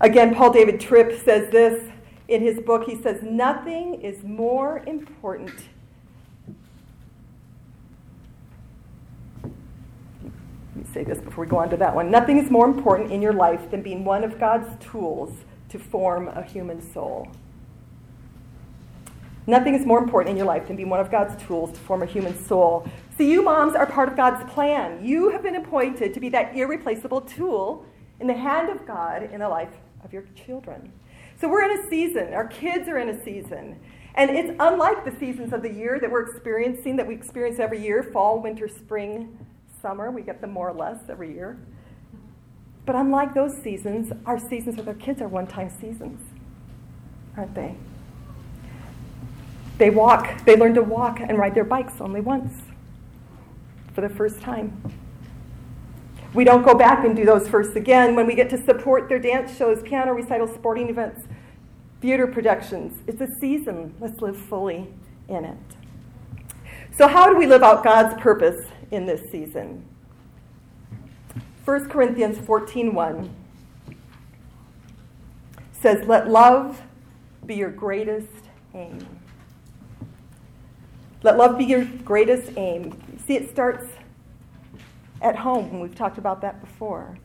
Again, 0.00 0.34
Paul 0.34 0.52
David 0.52 0.80
Tripp 0.80 1.22
says 1.24 1.50
this 1.50 1.90
in 2.30 2.40
his 2.40 2.60
book. 2.60 2.84
He 2.84 3.00
says, 3.02 3.22
Nothing 3.22 4.00
is 4.00 4.22
more 4.22 4.82
important. 4.86 5.52
Let 9.42 10.76
me 10.76 10.94
say 10.94 11.04
this 11.04 11.18
before 11.18 11.44
we 11.44 11.50
go 11.50 11.58
on 11.58 11.68
to 11.70 11.76
that 11.76 11.94
one. 11.94 12.10
Nothing 12.10 12.38
is 12.38 12.50
more 12.50 12.66
important 12.66 13.10
in 13.10 13.20
your 13.20 13.34
life 13.34 13.70
than 13.70 13.82
being 13.82 14.04
one 14.04 14.24
of 14.24 14.38
God's 14.38 14.82
tools 14.82 15.36
to 15.68 15.78
form 15.78 16.28
a 16.28 16.42
human 16.42 16.80
soul. 16.80 17.28
Nothing 19.46 19.74
is 19.74 19.84
more 19.84 19.98
important 19.98 20.30
in 20.30 20.36
your 20.36 20.46
life 20.46 20.68
than 20.68 20.76
being 20.76 20.88
one 20.88 21.00
of 21.00 21.10
God's 21.10 21.42
tools 21.42 21.72
to 21.72 21.80
form 21.80 22.02
a 22.02 22.06
human 22.06 22.38
soul. 22.46 22.86
So, 23.18 23.24
you 23.24 23.42
moms 23.42 23.74
are 23.74 23.86
part 23.86 24.08
of 24.08 24.16
God's 24.16 24.48
plan. 24.52 25.04
You 25.04 25.30
have 25.30 25.42
been 25.42 25.56
appointed 25.56 26.14
to 26.14 26.20
be 26.20 26.28
that 26.28 26.56
irreplaceable 26.56 27.22
tool 27.22 27.84
in 28.20 28.28
the 28.28 28.34
hand 28.34 28.70
of 28.70 28.86
God 28.86 29.24
in 29.32 29.40
the 29.40 29.48
life 29.48 29.72
of 30.04 30.12
your 30.12 30.24
children. 30.36 30.92
So 31.40 31.48
we're 31.48 31.62
in 31.70 31.78
a 31.78 31.88
season, 31.88 32.34
our 32.34 32.46
kids 32.46 32.86
are 32.88 32.98
in 32.98 33.08
a 33.08 33.24
season. 33.24 33.80
And 34.14 34.30
it's 34.30 34.54
unlike 34.60 35.04
the 35.04 35.18
seasons 35.18 35.52
of 35.52 35.62
the 35.62 35.72
year 35.72 35.98
that 35.98 36.10
we're 36.10 36.28
experiencing, 36.28 36.96
that 36.96 37.06
we 37.06 37.14
experience 37.14 37.58
every 37.58 37.80
year 37.80 38.02
fall, 38.02 38.40
winter, 38.40 38.68
spring, 38.68 39.38
summer. 39.80 40.10
We 40.10 40.22
get 40.22 40.40
them 40.40 40.50
more 40.50 40.68
or 40.68 40.74
less 40.74 40.98
every 41.08 41.32
year. 41.32 41.58
But 42.84 42.96
unlike 42.96 43.34
those 43.34 43.56
seasons, 43.56 44.12
our 44.26 44.38
seasons 44.38 44.76
with 44.76 44.88
our 44.88 44.94
kids 44.94 45.22
are 45.22 45.28
one 45.28 45.46
time 45.46 45.70
seasons, 45.70 46.20
aren't 47.36 47.54
they? 47.54 47.76
They 49.78 49.90
walk, 49.90 50.44
they 50.44 50.56
learn 50.56 50.74
to 50.74 50.82
walk 50.82 51.20
and 51.20 51.38
ride 51.38 51.54
their 51.54 51.64
bikes 51.64 52.00
only 52.00 52.20
once 52.20 52.52
for 53.94 54.02
the 54.02 54.10
first 54.10 54.40
time. 54.40 54.82
We 56.32 56.44
don't 56.44 56.62
go 56.62 56.74
back 56.74 57.04
and 57.04 57.16
do 57.16 57.24
those 57.24 57.48
first 57.48 57.76
again 57.76 58.14
when 58.14 58.26
we 58.26 58.34
get 58.34 58.48
to 58.50 58.64
support 58.64 59.08
their 59.08 59.18
dance 59.18 59.56
shows, 59.56 59.82
piano 59.82 60.12
recitals, 60.12 60.54
sporting 60.54 60.88
events, 60.88 61.26
theater 62.00 62.26
productions. 62.26 63.02
It's 63.08 63.20
a 63.20 63.26
season. 63.40 63.94
Let's 63.98 64.20
live 64.20 64.36
fully 64.36 64.92
in 65.28 65.44
it. 65.44 65.58
So, 66.96 67.08
how 67.08 67.28
do 67.30 67.36
we 67.36 67.46
live 67.46 67.62
out 67.62 67.82
God's 67.82 68.20
purpose 68.20 68.58
in 68.90 69.06
this 69.06 69.30
season? 69.30 69.84
1 71.64 71.88
Corinthians 71.88 72.38
14:1 72.38 73.30
says, 75.72 76.06
"Let 76.06 76.28
love 76.28 76.82
be 77.44 77.54
your 77.54 77.70
greatest 77.70 78.48
aim." 78.74 78.98
Let 81.22 81.36
love 81.36 81.58
be 81.58 81.64
your 81.64 81.84
greatest 81.84 82.52
aim. 82.56 82.94
See, 83.26 83.36
it 83.36 83.50
starts 83.50 83.86
at 85.20 85.36
home. 85.36 85.80
We've 85.80 85.94
talked 85.94 86.18
about 86.18 86.40
that 86.42 86.60
before. 86.60 87.18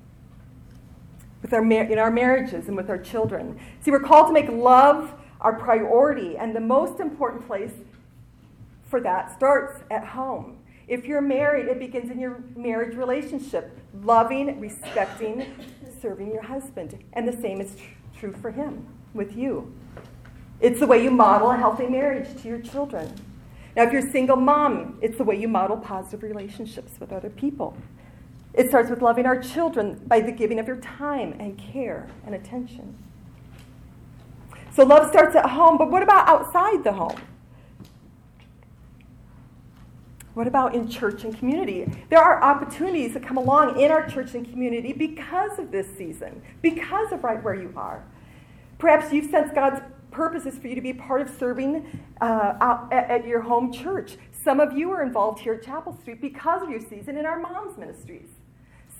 With 1.41 1.53
our 1.53 1.61
mar- 1.61 1.83
in 1.83 1.99
our 1.99 2.11
marriages 2.11 2.67
and 2.67 2.75
with 2.75 2.89
our 2.89 2.97
children. 2.97 3.59
See, 3.81 3.91
we're 3.91 3.99
called 3.99 4.27
to 4.27 4.33
make 4.33 4.49
love 4.49 5.13
our 5.41 5.53
priority, 5.53 6.37
and 6.37 6.55
the 6.55 6.59
most 6.59 6.99
important 6.99 7.45
place 7.45 7.73
for 8.83 8.99
that 9.01 9.35
starts 9.35 9.83
at 9.91 10.03
home. 10.03 10.57
If 10.87 11.05
you're 11.05 11.21
married, 11.21 11.67
it 11.67 11.79
begins 11.79 12.11
in 12.11 12.19
your 12.19 12.43
marriage 12.55 12.95
relationship, 12.95 13.77
loving, 14.03 14.59
respecting, 14.59 15.45
serving 16.01 16.31
your 16.31 16.43
husband. 16.43 17.03
And 17.13 17.27
the 17.27 17.39
same 17.41 17.59
is 17.59 17.75
tr- 17.75 18.19
true 18.19 18.33
for 18.33 18.51
him 18.51 18.87
with 19.13 19.35
you. 19.35 19.73
It's 20.59 20.79
the 20.79 20.87
way 20.87 21.03
you 21.03 21.11
model 21.11 21.51
a 21.51 21.57
healthy 21.57 21.87
marriage 21.87 22.41
to 22.41 22.47
your 22.47 22.59
children. 22.59 23.13
Now, 23.75 23.83
if 23.83 23.91
you're 23.91 24.07
a 24.07 24.11
single 24.11 24.37
mom, 24.37 24.97
it's 25.01 25.17
the 25.17 25.23
way 25.23 25.39
you 25.39 25.47
model 25.47 25.77
positive 25.77 26.23
relationships 26.23 26.93
with 26.99 27.11
other 27.11 27.29
people. 27.29 27.75
It 28.53 28.69
starts 28.69 28.89
with 28.89 29.01
loving 29.01 29.25
our 29.25 29.41
children 29.41 30.01
by 30.07 30.21
the 30.21 30.31
giving 30.31 30.59
of 30.59 30.67
your 30.67 30.77
time 30.77 31.35
and 31.39 31.57
care 31.57 32.07
and 32.25 32.33
attention. 32.33 32.95
So, 34.73 34.83
love 34.83 35.09
starts 35.09 35.35
at 35.35 35.49
home, 35.49 35.77
but 35.77 35.91
what 35.91 36.03
about 36.03 36.27
outside 36.27 36.83
the 36.83 36.93
home? 36.93 37.19
What 40.35 40.47
about 40.47 40.75
in 40.75 40.89
church 40.89 41.23
and 41.23 41.37
community? 41.37 41.89
There 42.09 42.19
are 42.19 42.43
opportunities 42.43 43.13
that 43.13 43.23
come 43.23 43.37
along 43.37 43.79
in 43.79 43.89
our 43.89 44.07
church 44.07 44.35
and 44.35 44.49
community 44.49 44.91
because 44.91 45.59
of 45.59 45.71
this 45.71 45.87
season, 45.97 46.41
because 46.61 47.13
of 47.13 47.23
right 47.23 47.41
where 47.41 47.55
you 47.55 47.73
are. 47.75 48.03
Perhaps 48.77 49.13
you've 49.13 49.31
sensed 49.31 49.55
God's 49.55 49.81
purpose 50.15 50.45
is 50.45 50.57
for 50.57 50.67
you 50.67 50.75
to 50.75 50.81
be 50.81 50.93
part 50.93 51.21
of 51.21 51.29
serving 51.29 51.85
uh, 52.21 52.85
at, 52.91 53.09
at, 53.09 53.27
your 53.27 53.41
home 53.41 53.71
church. 53.71 54.15
Some 54.31 54.61
of 54.61 54.71
you 54.71 54.89
are 54.91 55.03
involved 55.03 55.39
here 55.41 55.55
at 55.55 55.63
Chapel 55.63 55.97
Street 55.99 56.21
because 56.21 56.63
of 56.63 56.69
your 56.69 56.79
season 56.79 57.17
in 57.17 57.25
our 57.25 57.37
moms' 57.37 57.77
ministries. 57.77 58.29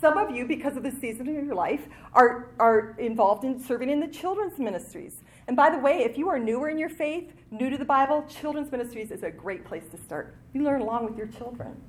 Some 0.02 0.18
of 0.18 0.36
you, 0.36 0.46
because 0.46 0.76
of 0.76 0.84
the 0.84 0.92
season 0.92 1.30
of 1.30 1.34
your 1.34 1.56
life, 1.56 1.88
are, 2.14 2.50
are 2.60 2.96
involved 3.00 3.46
in 3.46 3.58
serving 3.64 3.90
in 3.90 4.02
the 4.02 4.10
children's 4.10 4.60
ministries. 4.60 5.24
And 5.48 5.56
by 5.56 5.70
the 5.70 5.78
way, 5.78 6.00
if 6.00 6.18
you 6.18 6.28
are 6.28 6.38
newer 6.38 6.68
in 6.68 6.78
your 6.78 6.90
faith, 6.90 7.32
new 7.50 7.70
to 7.70 7.78
the 7.78 7.86
Bible, 7.86 8.26
children's 8.28 8.70
ministries 8.70 9.10
is 9.10 9.24
a 9.24 9.32
great 9.32 9.64
place 9.64 9.86
to 9.92 9.98
start. 9.98 10.36
You 10.54 10.64
learn 10.64 10.82
along 10.82 11.06
with 11.06 11.18
your 11.18 11.28
children. 11.28 11.82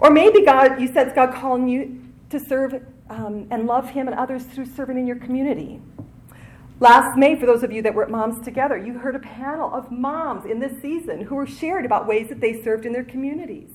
Or 0.00 0.10
maybe 0.10 0.44
God, 0.44 0.80
you 0.80 0.92
sense 0.92 1.12
God 1.14 1.32
calling 1.32 1.68
you 1.68 2.02
to 2.30 2.40
serve 2.40 2.74
um, 3.08 3.46
and 3.52 3.68
love 3.68 3.90
Him 3.90 4.08
and 4.08 4.16
others 4.18 4.42
through 4.42 4.66
serving 4.66 4.98
in 4.98 5.06
your 5.06 5.16
community. 5.16 5.80
Last 6.78 7.16
May, 7.16 7.40
for 7.40 7.46
those 7.46 7.62
of 7.62 7.72
you 7.72 7.80
that 7.80 7.94
were 7.94 8.02
at 8.02 8.10
Moms 8.10 8.44
Together, 8.44 8.76
you 8.76 8.98
heard 8.98 9.16
a 9.16 9.20
panel 9.20 9.72
of 9.74 9.90
moms 9.90 10.44
in 10.44 10.60
this 10.60 10.82
season 10.82 11.22
who 11.22 11.34
were 11.34 11.46
shared 11.46 11.86
about 11.86 12.06
ways 12.06 12.28
that 12.28 12.42
they 12.42 12.62
served 12.62 12.84
in 12.84 12.92
their 12.92 13.04
communities. 13.04 13.70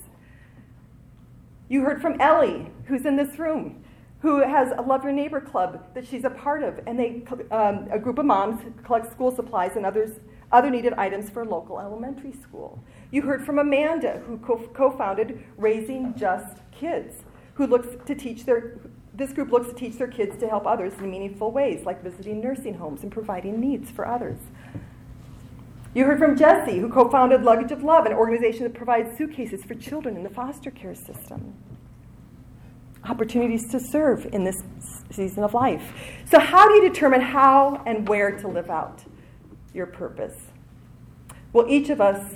You 1.67 1.81
heard 1.81 1.99
from 1.99 2.21
Ellie, 2.21 2.69
who's 2.85 3.07
in 3.07 3.15
this 3.15 3.39
room, 3.39 3.83
who 4.19 4.41
has 4.41 4.71
a 4.77 4.83
Love 4.83 5.03
Your 5.03 5.13
Neighbor 5.13 5.41
club 5.41 5.83
that 5.95 6.05
she's 6.05 6.25
a 6.25 6.29
part 6.29 6.61
of, 6.61 6.79
and 6.85 6.99
they 6.99 7.23
um, 7.49 7.87
a 7.91 7.97
group 7.97 8.19
of 8.19 8.25
moms 8.25 8.61
collect 8.83 9.11
school 9.11 9.35
supplies 9.35 9.71
and 9.75 9.83
others 9.83 10.19
other 10.51 10.69
needed 10.69 10.93
items 10.93 11.27
for 11.27 11.41
a 11.41 11.49
local 11.49 11.79
elementary 11.79 12.33
school. 12.33 12.83
You 13.09 13.23
heard 13.23 13.43
from 13.43 13.57
Amanda, 13.57 14.21
who 14.27 14.37
co 14.37 14.95
founded 14.95 15.43
Raising 15.57 16.13
Just 16.15 16.57
Kids, 16.71 17.23
who 17.55 17.65
looks 17.65 17.87
to 18.05 18.13
teach 18.13 18.45
their 18.45 18.77
this 19.21 19.33
group 19.33 19.51
looks 19.51 19.69
to 19.69 19.75
teach 19.75 19.97
their 19.97 20.07
kids 20.07 20.37
to 20.39 20.47
help 20.47 20.65
others 20.65 20.93
in 20.99 21.09
meaningful 21.11 21.51
ways, 21.51 21.85
like 21.85 22.03
visiting 22.03 22.41
nursing 22.41 22.73
homes 22.73 23.03
and 23.03 23.11
providing 23.11 23.59
needs 23.59 23.91
for 23.91 24.07
others. 24.07 24.39
You 25.93 26.05
heard 26.05 26.19
from 26.19 26.37
Jesse, 26.37 26.79
who 26.79 26.89
co 26.89 27.09
founded 27.09 27.43
Luggage 27.43 27.71
of 27.71 27.83
Love, 27.83 28.05
an 28.05 28.13
organization 28.13 28.63
that 28.63 28.73
provides 28.73 29.15
suitcases 29.17 29.63
for 29.63 29.75
children 29.75 30.15
in 30.15 30.23
the 30.23 30.29
foster 30.29 30.71
care 30.71 30.95
system. 30.95 31.53
Opportunities 33.03 33.69
to 33.71 33.79
serve 33.79 34.25
in 34.31 34.43
this 34.43 34.63
season 35.11 35.43
of 35.43 35.53
life. 35.53 35.93
So, 36.29 36.39
how 36.39 36.67
do 36.67 36.75
you 36.75 36.89
determine 36.89 37.21
how 37.21 37.83
and 37.85 38.07
where 38.07 38.31
to 38.37 38.47
live 38.47 38.69
out 38.69 39.03
your 39.73 39.85
purpose? 39.85 40.37
Well, 41.51 41.65
each 41.67 41.89
of 41.89 41.99
us 41.99 42.35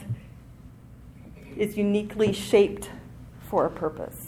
is 1.56 1.78
uniquely 1.78 2.34
shaped 2.34 2.89
for 3.50 3.65
a 3.65 3.71
purpose. 3.71 4.25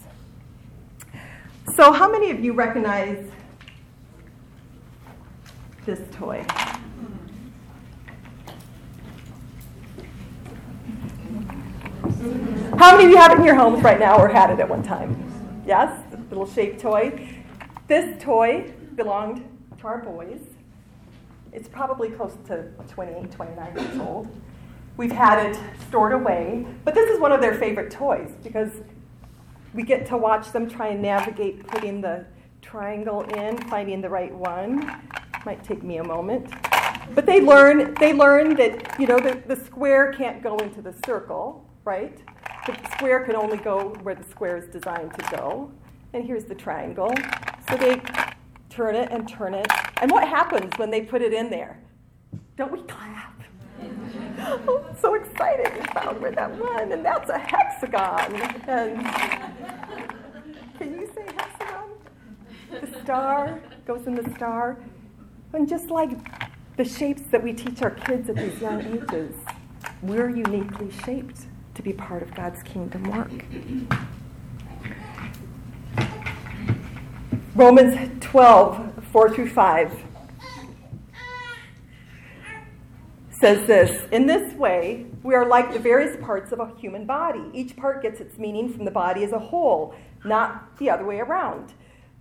So, 1.75 1.91
how 1.91 2.11
many 2.11 2.31
of 2.31 2.43
you 2.43 2.53
recognize 2.53 3.29
this 5.87 6.01
toy. 6.11 6.45
How 12.77 12.91
many 12.91 13.05
of 13.05 13.09
you 13.09 13.15
have 13.15 13.31
it 13.31 13.39
in 13.39 13.45
your 13.45 13.55
homes 13.55 13.81
right 13.81 13.97
now 13.97 14.19
or 14.19 14.27
had 14.27 14.51
it 14.51 14.59
at 14.59 14.67
one 14.67 14.83
time? 14.83 15.15
Yes, 15.65 16.03
little 16.29 16.45
shaped 16.45 16.81
toy. 16.81 17.29
This 17.87 18.21
toy 18.21 18.73
belonged 18.95 19.47
to 19.79 19.87
our 19.87 19.99
boys. 19.99 20.41
It's 21.53 21.69
probably 21.69 22.09
close 22.09 22.35
to 22.47 22.63
28, 22.89 23.31
29 23.31 23.77
years 23.77 23.99
old. 23.99 24.27
We've 24.97 25.11
had 25.11 25.45
it 25.45 25.57
stored 25.87 26.11
away, 26.11 26.67
but 26.83 26.95
this 26.95 27.09
is 27.09 27.17
one 27.19 27.31
of 27.31 27.39
their 27.39 27.53
favorite 27.53 27.91
toys 27.91 28.31
because 28.43 28.71
we 29.73 29.83
get 29.83 30.05
to 30.07 30.17
watch 30.17 30.51
them 30.51 30.69
try 30.69 30.87
and 30.89 31.01
navigate 31.01 31.65
putting 31.67 32.01
the 32.01 32.25
triangle 32.61 33.21
in, 33.21 33.57
finding 33.69 34.01
the 34.01 34.09
right 34.09 34.33
one. 34.33 35.01
Might 35.45 35.63
take 35.63 35.83
me 35.83 35.97
a 35.97 36.03
moment. 36.03 36.51
But 37.13 37.25
they 37.25 37.39
learn 37.41 37.93
they 37.95 38.13
learn 38.13 38.55
that 38.55 38.99
you 38.99 39.07
know 39.07 39.19
the, 39.19 39.41
the 39.47 39.55
square 39.55 40.11
can't 40.13 40.43
go 40.43 40.57
into 40.57 40.81
the 40.81 40.93
circle, 41.05 41.65
right? 41.85 42.17
The 42.65 42.77
square 42.91 43.23
can 43.23 43.35
only 43.35 43.57
go 43.57 43.95
where 44.03 44.15
the 44.15 44.23
square 44.25 44.57
is 44.57 44.67
designed 44.67 45.13
to 45.13 45.35
go. 45.37 45.71
And 46.13 46.25
here's 46.25 46.45
the 46.45 46.55
triangle. 46.55 47.13
So 47.69 47.77
they 47.77 48.01
turn 48.69 48.95
it 48.95 49.09
and 49.11 49.27
turn 49.27 49.53
it. 49.53 49.67
And 50.01 50.11
what 50.11 50.27
happens 50.27 50.71
when 50.77 50.91
they 50.91 51.01
put 51.01 51.21
it 51.21 51.33
in 51.33 51.49
there? 51.49 51.79
Don't 52.57 52.71
we 52.71 52.81
clap? 52.81 53.36
So 54.99 55.15
excited 55.15 55.73
we 55.75 55.81
found 55.93 56.21
where 56.21 56.31
that 56.31 56.51
one, 56.57 56.91
and 56.91 57.03
that's 57.03 57.29
a 57.29 57.37
hexagon. 57.37 58.35
And 58.67 58.99
can 60.77 60.93
you 60.93 61.11
say 61.13 61.25
hexagon? 61.35 61.89
The 62.71 62.99
star 63.01 63.59
goes 63.85 64.07
in 64.07 64.15
the 64.15 64.29
star. 64.35 64.77
And 65.53 65.67
just 65.67 65.89
like 65.89 66.11
the 66.75 66.85
shapes 66.85 67.23
that 67.31 67.41
we 67.43 67.53
teach 67.53 67.81
our 67.81 67.91
kids 67.91 68.29
at 68.29 68.35
these 68.35 68.59
young 68.61 68.81
ages, 68.81 69.33
we're 70.01 70.29
uniquely 70.29 70.91
shaped 71.05 71.45
to 71.75 71.81
be 71.81 71.93
part 71.93 72.21
of 72.21 72.33
God's 72.35 72.61
kingdom 72.63 73.03
work. 73.03 73.31
Romans 77.55 78.11
12, 78.21 79.03
4 79.11 79.33
through 79.33 79.49
5 79.49 80.03
says 83.39 83.67
this 83.67 84.07
In 84.11 84.25
this 84.25 84.53
way, 84.55 85.05
we 85.23 85.35
are 85.35 85.45
like 85.45 85.73
the 85.73 85.79
various 85.79 86.17
parts 86.23 86.51
of 86.51 86.59
a 86.59 86.73
human 86.77 87.05
body. 87.05 87.43
Each 87.53 87.75
part 87.75 88.01
gets 88.01 88.19
its 88.19 88.37
meaning 88.37 88.71
from 88.71 88.85
the 88.85 88.91
body 88.91 89.23
as 89.23 89.31
a 89.31 89.39
whole, 89.39 89.95
not 90.23 90.77
the 90.77 90.89
other 90.89 91.05
way 91.05 91.19
around. 91.19 91.73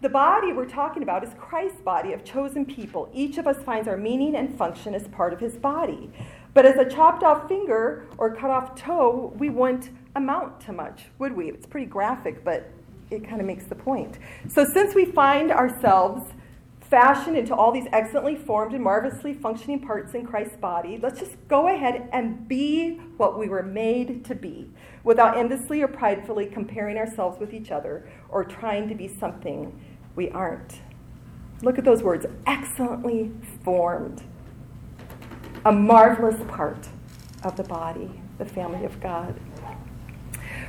The 0.02 0.09
body 0.11 0.52
we're 0.52 0.68
talking 0.68 1.02
about 1.02 1.24
is 1.24 1.31
Christ's 1.38 1.81
body 1.81 2.12
of 2.12 2.22
chosen 2.22 2.66
people. 2.66 3.09
Each 3.14 3.38
of 3.38 3.46
us 3.46 3.62
finds 3.62 3.88
our 3.88 3.96
meaning 3.96 4.37
and 4.37 4.57
function 4.57 4.94
as 4.94 5.09
part 5.09 5.33
of 5.33 5.40
his 5.40 5.57
body. 5.57 6.11
But 6.52 6.66
as 6.66 6.76
a 6.76 6.88
chopped 6.88 7.22
off 7.22 7.48
finger 7.48 8.07
or 8.18 8.35
cut 8.35 8.50
off 8.50 8.74
toe, 8.74 9.33
we 9.38 9.48
wouldn't 9.48 9.90
amount 10.14 10.61
to 10.62 10.72
much, 10.72 11.07
would 11.18 11.35
we? 11.35 11.48
It's 11.50 11.66
pretty 11.66 11.87
graphic, 11.87 12.44
but 12.44 12.70
it 13.11 13.26
kind 13.26 13.40
of 13.40 13.46
makes 13.46 13.64
the 13.64 13.74
point. 13.74 14.18
So 14.48 14.66
since 14.74 14.94
we 14.94 15.07
find 15.07 15.50
ourselves 15.50 16.31
fashioned 16.88 17.37
into 17.37 17.55
all 17.55 17.72
these 17.72 17.87
excellently 17.92 18.37
formed 18.37 18.75
and 18.75 18.83
marvelously 18.83 19.35
functioning 19.35 19.81
parts 19.81 20.14
in 20.14 20.27
Christ's 20.27 20.57
body, 20.57 20.99
let's 21.03 21.18
just 21.18 21.37
go 21.49 21.68
ahead 21.68 22.09
and 22.12 22.46
be 22.46 22.96
what 23.16 23.38
we 23.38 23.49
were 23.49 23.62
made 23.62 24.25
to 24.25 24.35
be 24.35 24.70
without 25.03 25.37
endlessly 25.37 25.83
or 25.83 25.88
pridefully 25.88 26.46
comparing 26.46 26.96
ourselves 26.96 27.38
with 27.40 27.53
each 27.53 27.70
other 27.70 28.09
or 28.29 28.44
trying 28.44 28.88
to 28.88 28.94
be 28.94 29.09
something 29.09 29.79
we 30.14 30.31
aren't. 30.31 30.81
Look 31.62 31.79
at 31.79 31.85
those 31.85 32.03
words 32.03 32.27
excellently 32.46 33.33
formed 33.64 34.22
a 35.64 35.72
marvelous 35.72 36.40
part 36.49 36.88
of 37.42 37.57
the 37.57 37.64
body, 37.64 38.22
the 38.38 38.44
family 38.44 38.85
of 38.85 39.01
God. 39.01 39.35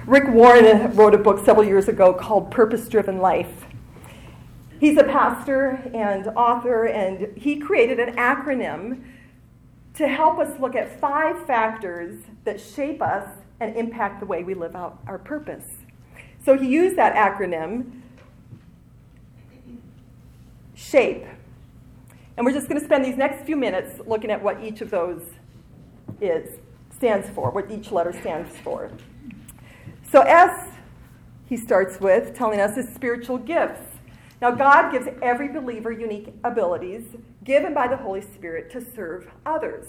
Rick 0.08 0.30
Warren 0.30 0.95
wrote 0.95 1.13
a 1.13 1.17
book 1.17 1.45
several 1.45 1.65
years 1.65 1.88
ago 1.88 2.13
called 2.13 2.49
Purpose 2.49 2.88
Driven 2.88 3.19
Life. 3.19 3.66
He's 4.79 4.97
a 4.97 5.03
pastor 5.03 5.81
and 5.93 6.27
author, 6.27 6.85
and 6.85 7.35
he 7.37 7.57
created 7.57 7.99
an 7.99 8.15
acronym 8.15 9.03
to 9.95 10.07
help 10.07 10.37
us 10.37 10.59
look 10.59 10.75
at 10.75 10.99
five 10.99 11.45
factors 11.47 12.23
that 12.43 12.61
shape 12.61 13.01
us 13.01 13.27
and 13.59 13.75
impact 13.75 14.19
the 14.19 14.25
way 14.25 14.43
we 14.43 14.53
live 14.53 14.75
out 14.75 14.99
our 15.07 15.17
purpose. 15.17 15.65
So 16.45 16.57
he 16.57 16.67
used 16.67 16.95
that 16.97 17.15
acronym 17.15 18.01
SHAPE 20.75 21.25
and 22.37 22.45
we're 22.45 22.53
just 22.53 22.69
going 22.69 22.79
to 22.79 22.85
spend 22.85 23.03
these 23.03 23.17
next 23.17 23.45
few 23.45 23.55
minutes 23.55 23.99
looking 24.05 24.29
at 24.29 24.41
what 24.41 24.63
each 24.63 24.81
of 24.81 24.91
those 24.91 25.23
is, 26.21 26.59
stands 26.95 27.27
for, 27.31 27.49
what 27.49 27.69
each 27.71 27.91
letter 27.91 28.13
stands 28.13 28.55
for. 28.57 28.91
So 30.11 30.21
S, 30.21 30.69
he 31.47 31.57
starts 31.57 31.99
with 31.99 32.35
telling 32.35 32.59
us 32.59 32.77
is 32.77 32.93
spiritual 32.93 33.39
gifts. 33.39 33.96
Now, 34.41 34.52
God 34.52 34.91
gives 34.91 35.08
every 35.21 35.47
believer 35.47 35.91
unique 35.91 36.34
abilities 36.43 37.04
given 37.43 37.73
by 37.73 37.88
the 37.88 37.97
Holy 37.97 38.21
Spirit 38.21 38.71
to 38.71 38.82
serve 38.82 39.28
others. 39.45 39.86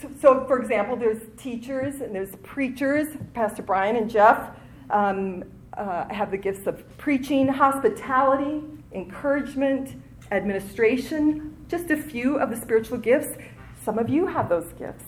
So, 0.00 0.10
so 0.20 0.44
for 0.46 0.58
example, 0.58 0.96
there's 0.96 1.22
teachers 1.36 2.00
and 2.00 2.14
there's 2.14 2.34
preachers. 2.36 3.16
Pastor 3.34 3.62
Brian 3.62 3.96
and 3.96 4.08
Jeff 4.08 4.56
um, 4.90 5.44
uh, 5.76 6.08
have 6.08 6.30
the 6.30 6.36
gifts 6.36 6.66
of 6.66 6.84
preaching, 6.96 7.48
hospitality, 7.48 8.62
encouragement, 8.92 9.96
administration, 10.30 11.56
just 11.68 11.90
a 11.90 11.96
few 11.96 12.38
of 12.38 12.50
the 12.50 12.56
spiritual 12.56 12.98
gifts. 12.98 13.36
Some 13.82 13.98
of 13.98 14.08
you 14.08 14.26
have 14.26 14.48
those 14.48 14.72
gifts. 14.78 15.04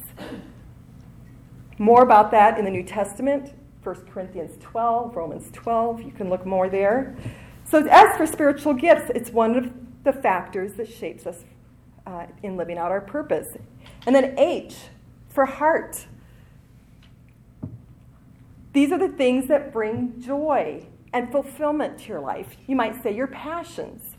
More 1.79 2.03
about 2.03 2.31
that 2.31 2.59
in 2.59 2.65
the 2.65 2.71
New 2.71 2.83
Testament, 2.83 3.55
1 3.83 3.95
Corinthians 4.13 4.57
12, 4.61 5.15
Romans 5.15 5.51
12. 5.53 6.03
You 6.03 6.11
can 6.11 6.29
look 6.29 6.45
more 6.45 6.69
there. 6.69 7.17
So, 7.69 7.85
as 7.91 8.17
for 8.17 8.27
spiritual 8.27 8.75
gifts, 8.75 9.11
it's 9.15 9.31
one 9.31 9.57
of 9.57 9.73
the 10.05 10.13
factors 10.13 10.75
that 10.75 10.89
shapes 10.89 11.27
us 11.27 11.45
uh, 12.07 12.27
in 12.43 12.57
living 12.57 12.79
out 12.79 12.93
our 12.93 13.01
purpose. 13.01 13.57
And 14.07 14.15
then 14.15 14.39
H, 14.39 14.77
for 15.29 15.47
heart. 15.47 16.07
These 18.73 18.93
are 18.93 18.99
the 18.99 19.09
things 19.09 19.49
that 19.49 19.73
bring 19.73 20.21
joy 20.21 20.87
and 21.13 21.33
fulfillment 21.33 21.99
to 22.01 22.09
your 22.09 22.21
life. 22.21 22.57
You 22.67 22.77
might 22.77 23.03
say 23.03 23.15
your 23.15 23.27
passions. 23.27 24.17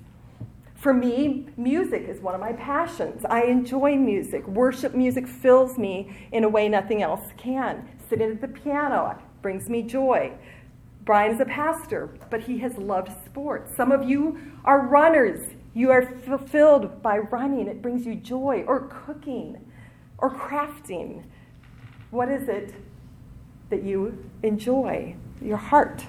For 0.76 0.94
me, 0.94 1.48
music 1.56 2.08
is 2.08 2.20
one 2.20 2.36
of 2.36 2.42
my 2.42 2.54
passions. 2.54 3.24
I 3.30 3.44
enjoy 3.44 3.96
music. 3.96 4.48
Worship 4.48 4.94
music 4.94 5.28
fills 5.28 5.78
me 5.78 6.16
in 6.32 6.44
a 6.44 6.50
way 6.50 6.68
nothing 6.68 7.02
else 7.02 7.32
can. 7.38 7.88
Sitting 8.10 8.32
at 8.32 8.42
the 8.42 8.48
piano 8.48 9.18
brings 9.42 9.70
me 9.70 9.84
joy. 9.84 10.34
Brian 11.08 11.34
is 11.34 11.40
a 11.40 11.46
pastor, 11.46 12.10
but 12.30 12.42
he 12.42 12.58
has 12.58 12.78
loved 12.78 13.10
sports. 13.26 13.74
Some 13.74 13.94
of 13.94 14.08
you 14.08 14.38
are 14.66 14.88
runners. 14.88 15.54
You 15.74 15.90
are 15.90 16.02
fulfilled 16.02 17.02
by 17.02 17.20
running, 17.20 17.68
it 17.68 17.82
brings 17.82 18.06
you 18.06 18.14
joy, 18.14 18.66
or 18.68 18.88
cooking, 18.88 19.58
or 20.18 20.30
crafting. 20.30 21.24
What 22.12 22.30
is 22.30 22.50
it 22.50 22.76
that 23.70 23.84
you 23.84 24.30
enjoy? 24.44 25.16
Your 25.42 25.56
heart. 25.56 26.04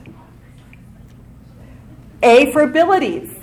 A 2.25 2.51
for 2.51 2.63
abilities. 2.63 3.37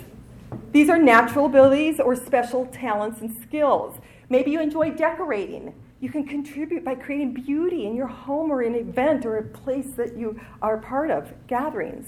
These 0.72 0.90
are 0.90 0.98
natural 0.98 1.46
abilities 1.46 2.00
or 2.00 2.14
special 2.16 2.66
talents 2.66 3.22
and 3.22 3.34
skills. 3.42 3.98
Maybe 4.28 4.50
you 4.50 4.60
enjoy 4.60 4.90
decorating. 4.90 5.72
You 6.06 6.12
can 6.12 6.24
contribute 6.24 6.84
by 6.84 6.94
creating 6.94 7.32
beauty 7.32 7.84
in 7.84 7.96
your 7.96 8.06
home 8.06 8.52
or 8.52 8.60
an 8.60 8.76
event 8.76 9.26
or 9.26 9.38
a 9.38 9.42
place 9.42 9.88
that 9.96 10.16
you 10.16 10.38
are 10.62 10.78
part 10.78 11.10
of, 11.10 11.34
gatherings. 11.48 12.06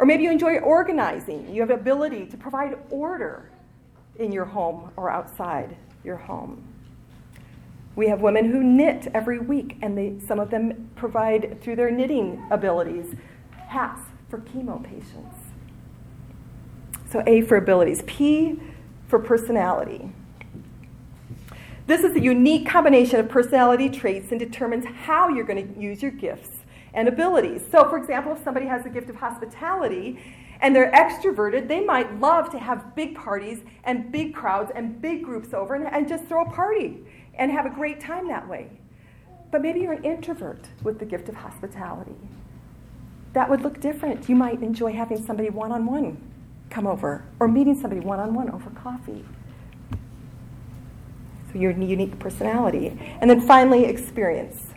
Or 0.00 0.04
maybe 0.04 0.24
you 0.24 0.32
enjoy 0.32 0.56
organizing. 0.56 1.54
You 1.54 1.60
have 1.60 1.68
the 1.68 1.76
ability 1.76 2.26
to 2.26 2.36
provide 2.36 2.76
order 2.90 3.48
in 4.18 4.32
your 4.32 4.46
home 4.46 4.90
or 4.96 5.10
outside 5.10 5.76
your 6.02 6.16
home. 6.16 6.66
We 7.94 8.08
have 8.08 8.20
women 8.20 8.50
who 8.50 8.64
knit 8.64 9.06
every 9.14 9.38
week, 9.38 9.78
and 9.80 9.96
they, 9.96 10.18
some 10.26 10.40
of 10.40 10.50
them 10.50 10.90
provide, 10.96 11.62
through 11.62 11.76
their 11.76 11.92
knitting 11.92 12.44
abilities, 12.50 13.14
hats 13.68 14.02
for 14.28 14.38
chemo 14.38 14.82
patients. 14.82 15.36
So 17.12 17.22
A 17.28 17.42
for 17.42 17.56
abilities, 17.56 18.02
P 18.08 18.58
for 19.06 19.20
personality. 19.20 20.10
This 21.86 22.02
is 22.02 22.16
a 22.16 22.20
unique 22.20 22.68
combination 22.68 23.20
of 23.20 23.28
personality 23.28 23.88
traits 23.88 24.32
and 24.32 24.40
determines 24.40 24.84
how 24.84 25.28
you're 25.28 25.44
going 25.44 25.72
to 25.72 25.80
use 25.80 26.02
your 26.02 26.10
gifts 26.10 26.50
and 26.92 27.06
abilities. 27.06 27.62
So, 27.70 27.88
for 27.88 27.96
example, 27.96 28.32
if 28.32 28.42
somebody 28.42 28.66
has 28.66 28.82
the 28.82 28.90
gift 28.90 29.08
of 29.08 29.14
hospitality 29.14 30.18
and 30.60 30.74
they're 30.74 30.90
extroverted, 30.90 31.68
they 31.68 31.84
might 31.84 32.18
love 32.18 32.50
to 32.50 32.58
have 32.58 32.96
big 32.96 33.14
parties 33.14 33.60
and 33.84 34.10
big 34.10 34.34
crowds 34.34 34.72
and 34.74 35.00
big 35.00 35.22
groups 35.22 35.54
over 35.54 35.76
and, 35.76 35.86
and 35.86 36.08
just 36.08 36.24
throw 36.24 36.44
a 36.44 36.50
party 36.50 37.04
and 37.34 37.52
have 37.52 37.66
a 37.66 37.70
great 37.70 38.00
time 38.00 38.26
that 38.26 38.48
way. 38.48 38.68
But 39.52 39.62
maybe 39.62 39.78
you're 39.78 39.92
an 39.92 40.04
introvert 40.04 40.66
with 40.82 40.98
the 40.98 41.04
gift 41.04 41.28
of 41.28 41.36
hospitality. 41.36 42.16
That 43.32 43.48
would 43.48 43.60
look 43.60 43.78
different. 43.78 44.28
You 44.28 44.34
might 44.34 44.60
enjoy 44.60 44.92
having 44.92 45.24
somebody 45.24 45.50
one 45.50 45.70
on 45.70 45.86
one 45.86 46.20
come 46.68 46.88
over 46.88 47.24
or 47.38 47.46
meeting 47.46 47.80
somebody 47.80 48.00
one 48.00 48.18
on 48.18 48.34
one 48.34 48.50
over 48.50 48.70
coffee. 48.70 49.24
Your 51.56 51.72
unique 51.72 52.18
personality. 52.18 52.98
And 53.20 53.28
then 53.30 53.40
finally, 53.40 53.84
experience. 53.84 54.68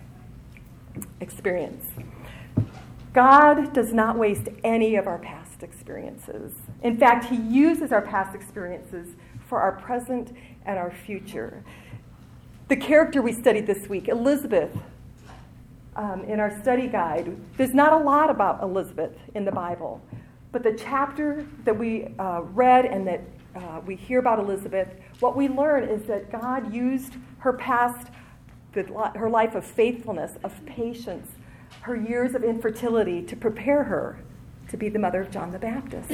Experience. 1.22 1.86
God 3.14 3.74
does 3.74 3.94
not 3.94 4.18
waste 4.18 4.50
any 4.64 4.96
of 4.96 5.08
our 5.08 5.18
past 5.18 5.64
experiences. 5.64 6.54
In 6.84 6.98
fact, 6.98 7.26
He 7.26 7.36
uses 7.36 7.92
our 7.92 8.02
past 8.02 8.36
experiences 8.36 9.16
for 9.48 9.60
our 9.60 9.74
present 9.74 10.32
and 10.66 10.78
our 10.78 10.92
future. 10.92 11.64
The 12.68 12.78
character 12.78 13.22
we 13.22 13.34
studied 13.34 13.66
this 13.66 13.90
week, 13.90 14.08
Elizabeth, 14.08 14.72
um, 15.96 16.24
in 16.26 16.40
our 16.40 16.62
study 16.62 16.88
guide, 16.88 17.36
there's 17.58 17.74
not 17.74 17.94
a 17.94 17.98
lot 17.98 18.30
about 18.30 18.62
Elizabeth 18.62 19.18
in 19.34 19.44
the 19.44 19.52
Bible, 19.52 20.02
but 20.52 20.64
the 20.64 20.74
chapter 20.74 21.46
that 21.66 21.78
we 21.78 22.14
uh, 22.20 22.42
read 22.42 22.86
and 22.86 23.08
that 23.08 23.22
uh, 23.60 23.82
we 23.86 23.96
hear 23.96 24.20
about 24.20 24.40
Elizabeth, 24.40 24.88
what 25.20 25.36
we 25.36 25.48
learn 25.48 25.84
is 25.84 26.08
that 26.08 26.32
God 26.32 26.74
used 26.74 27.16
her 27.40 27.54
past, 27.54 28.08
her 28.74 29.30
life 29.30 29.56
of 29.56 29.66
faithfulness, 29.66 30.38
of 30.44 30.66
patience, 30.66 31.28
her 31.82 31.96
years 31.96 32.36
of 32.36 32.44
infertility 32.44 33.22
to 33.24 33.36
prepare 33.36 33.84
her 33.84 34.20
to 34.70 34.78
be 34.78 34.90
the 34.90 35.00
mother 35.00 35.22
of 35.22 35.32
John 35.32 35.52
the 35.52 35.60
Baptist, 35.60 36.12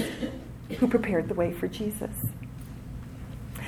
who 0.80 0.88
prepared 0.88 1.28
the 1.28 1.34
way 1.34 1.54
for 1.54 1.68
Jesus. 1.68 2.16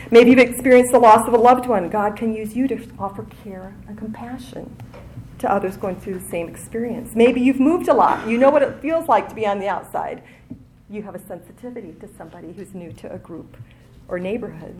Maybe 0.10 0.30
you've 0.32 0.40
experienced 0.40 0.92
the 0.92 1.00
loss 1.00 1.28
of 1.28 1.34
a 1.34 1.38
loved 1.38 1.66
one. 1.66 1.90
God 1.90 2.16
can 2.16 2.34
use 2.34 2.56
you 2.56 2.68
to 2.70 2.88
offer 2.98 3.26
care 3.44 3.76
and 3.88 3.98
compassion 3.98 4.76
to 5.40 5.52
others 5.52 5.78
going 5.78 6.00
through 6.00 6.20
the 6.20 6.30
same 6.30 6.48
experience. 6.48 7.12
Maybe 7.13 7.42
you've 7.42 7.60
moved 7.60 7.90
a 7.90 7.94
lot. 7.94 8.28
You 8.28 8.38
know 8.38 8.50
what 8.50 8.63
it 8.63 8.82
feels 8.82 9.08
like 9.08 9.30
to 9.30 9.36
be 9.36 9.46
on 9.46 9.60
the 9.60 9.68
outside. 9.68 10.24
You 10.89 11.02
have 11.04 11.15
a 11.15 11.19
sensitivity 11.19 11.93
to 12.00 12.08
somebody 12.17 12.54
who's 12.54 12.73
new 12.73 12.93
to 12.93 13.13
a 13.13 13.17
group 13.17 13.58
or 14.08 14.19
neighborhood. 14.19 14.76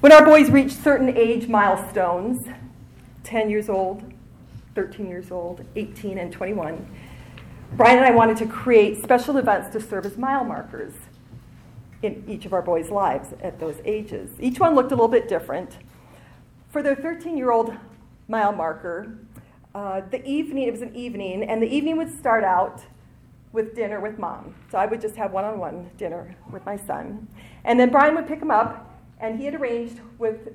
When 0.00 0.12
our 0.12 0.24
boys 0.24 0.50
reach 0.50 0.72
certain 0.72 1.16
age 1.16 1.48
milestones 1.48 2.48
10 3.24 3.50
years 3.50 3.68
old, 3.68 4.12
13 4.74 5.08
years 5.08 5.30
old, 5.30 5.64
18, 5.74 6.18
and 6.18 6.32
21 6.32 6.86
Brian 7.72 7.98
and 7.98 8.06
I 8.06 8.10
wanted 8.12 8.36
to 8.38 8.46
create 8.46 9.02
special 9.02 9.36
events 9.36 9.72
to 9.72 9.80
serve 9.80 10.06
as 10.06 10.16
mile 10.16 10.44
markers 10.44 10.94
in 12.02 12.24
each 12.28 12.46
of 12.46 12.52
our 12.52 12.62
boys' 12.62 12.90
lives 12.90 13.34
at 13.42 13.58
those 13.58 13.80
ages. 13.84 14.30
Each 14.38 14.60
one 14.60 14.74
looked 14.74 14.92
a 14.92 14.94
little 14.94 15.08
bit 15.08 15.28
different. 15.28 15.78
For 16.70 16.82
their 16.82 16.94
13 16.94 17.36
year 17.36 17.50
old 17.50 17.74
mile 18.28 18.52
marker, 18.52 19.18
uh, 19.74 20.02
the 20.10 20.24
evening, 20.24 20.68
it 20.68 20.70
was 20.70 20.80
an 20.82 20.94
evening, 20.94 21.42
and 21.42 21.60
the 21.60 21.66
evening 21.66 21.96
would 21.96 22.16
start 22.16 22.44
out 22.44 22.82
with 23.56 23.74
dinner 23.74 23.98
with 24.00 24.18
mom. 24.18 24.54
So 24.70 24.76
I 24.76 24.84
would 24.84 25.00
just 25.00 25.16
have 25.16 25.32
one 25.32 25.44
on 25.44 25.58
one 25.58 25.90
dinner 25.96 26.36
with 26.52 26.64
my 26.66 26.76
son. 26.76 27.26
And 27.64 27.80
then 27.80 27.90
Brian 27.90 28.14
would 28.14 28.28
pick 28.28 28.40
him 28.40 28.50
up, 28.50 29.00
and 29.18 29.38
he 29.38 29.46
had 29.46 29.54
arranged 29.54 29.98
with 30.18 30.52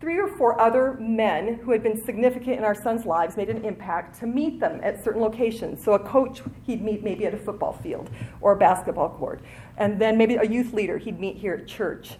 three 0.00 0.16
or 0.20 0.28
four 0.28 0.58
other 0.60 0.96
men 1.00 1.54
who 1.54 1.72
had 1.72 1.82
been 1.82 2.00
significant 2.04 2.56
in 2.56 2.62
our 2.64 2.76
son's 2.76 3.04
lives 3.04 3.36
made 3.36 3.50
an 3.50 3.64
impact 3.64 4.20
to 4.20 4.26
meet 4.26 4.60
them 4.60 4.80
at 4.84 5.02
certain 5.02 5.20
locations. 5.20 5.82
So 5.82 5.94
a 5.94 5.98
coach 5.98 6.40
he'd 6.62 6.80
meet 6.80 7.02
maybe 7.02 7.26
at 7.26 7.34
a 7.34 7.36
football 7.36 7.72
field 7.72 8.08
or 8.40 8.52
a 8.52 8.56
basketball 8.56 9.10
court, 9.10 9.40
and 9.76 10.00
then 10.00 10.16
maybe 10.16 10.36
a 10.36 10.44
youth 10.44 10.72
leader 10.72 10.96
he'd 10.96 11.18
meet 11.18 11.38
here 11.38 11.54
at 11.54 11.66
church. 11.66 12.18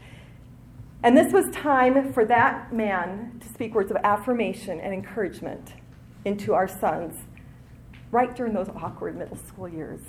And 1.05 1.17
this 1.17 1.33
was 1.33 1.49
time 1.55 2.13
for 2.13 2.25
that 2.25 2.73
man 2.73 3.39
to 3.39 3.49
speak 3.49 3.73
words 3.73 3.93
of 3.93 3.99
affirmation 4.03 4.81
and 4.81 4.93
encouragement 4.93 5.75
into 6.25 6.55
our 6.55 6.67
sons 6.67 7.15
right 8.11 8.35
during 8.35 8.53
those 8.55 8.69
awkward 8.71 9.17
middle 9.17 9.37
school 9.37 9.69
years. 9.69 10.01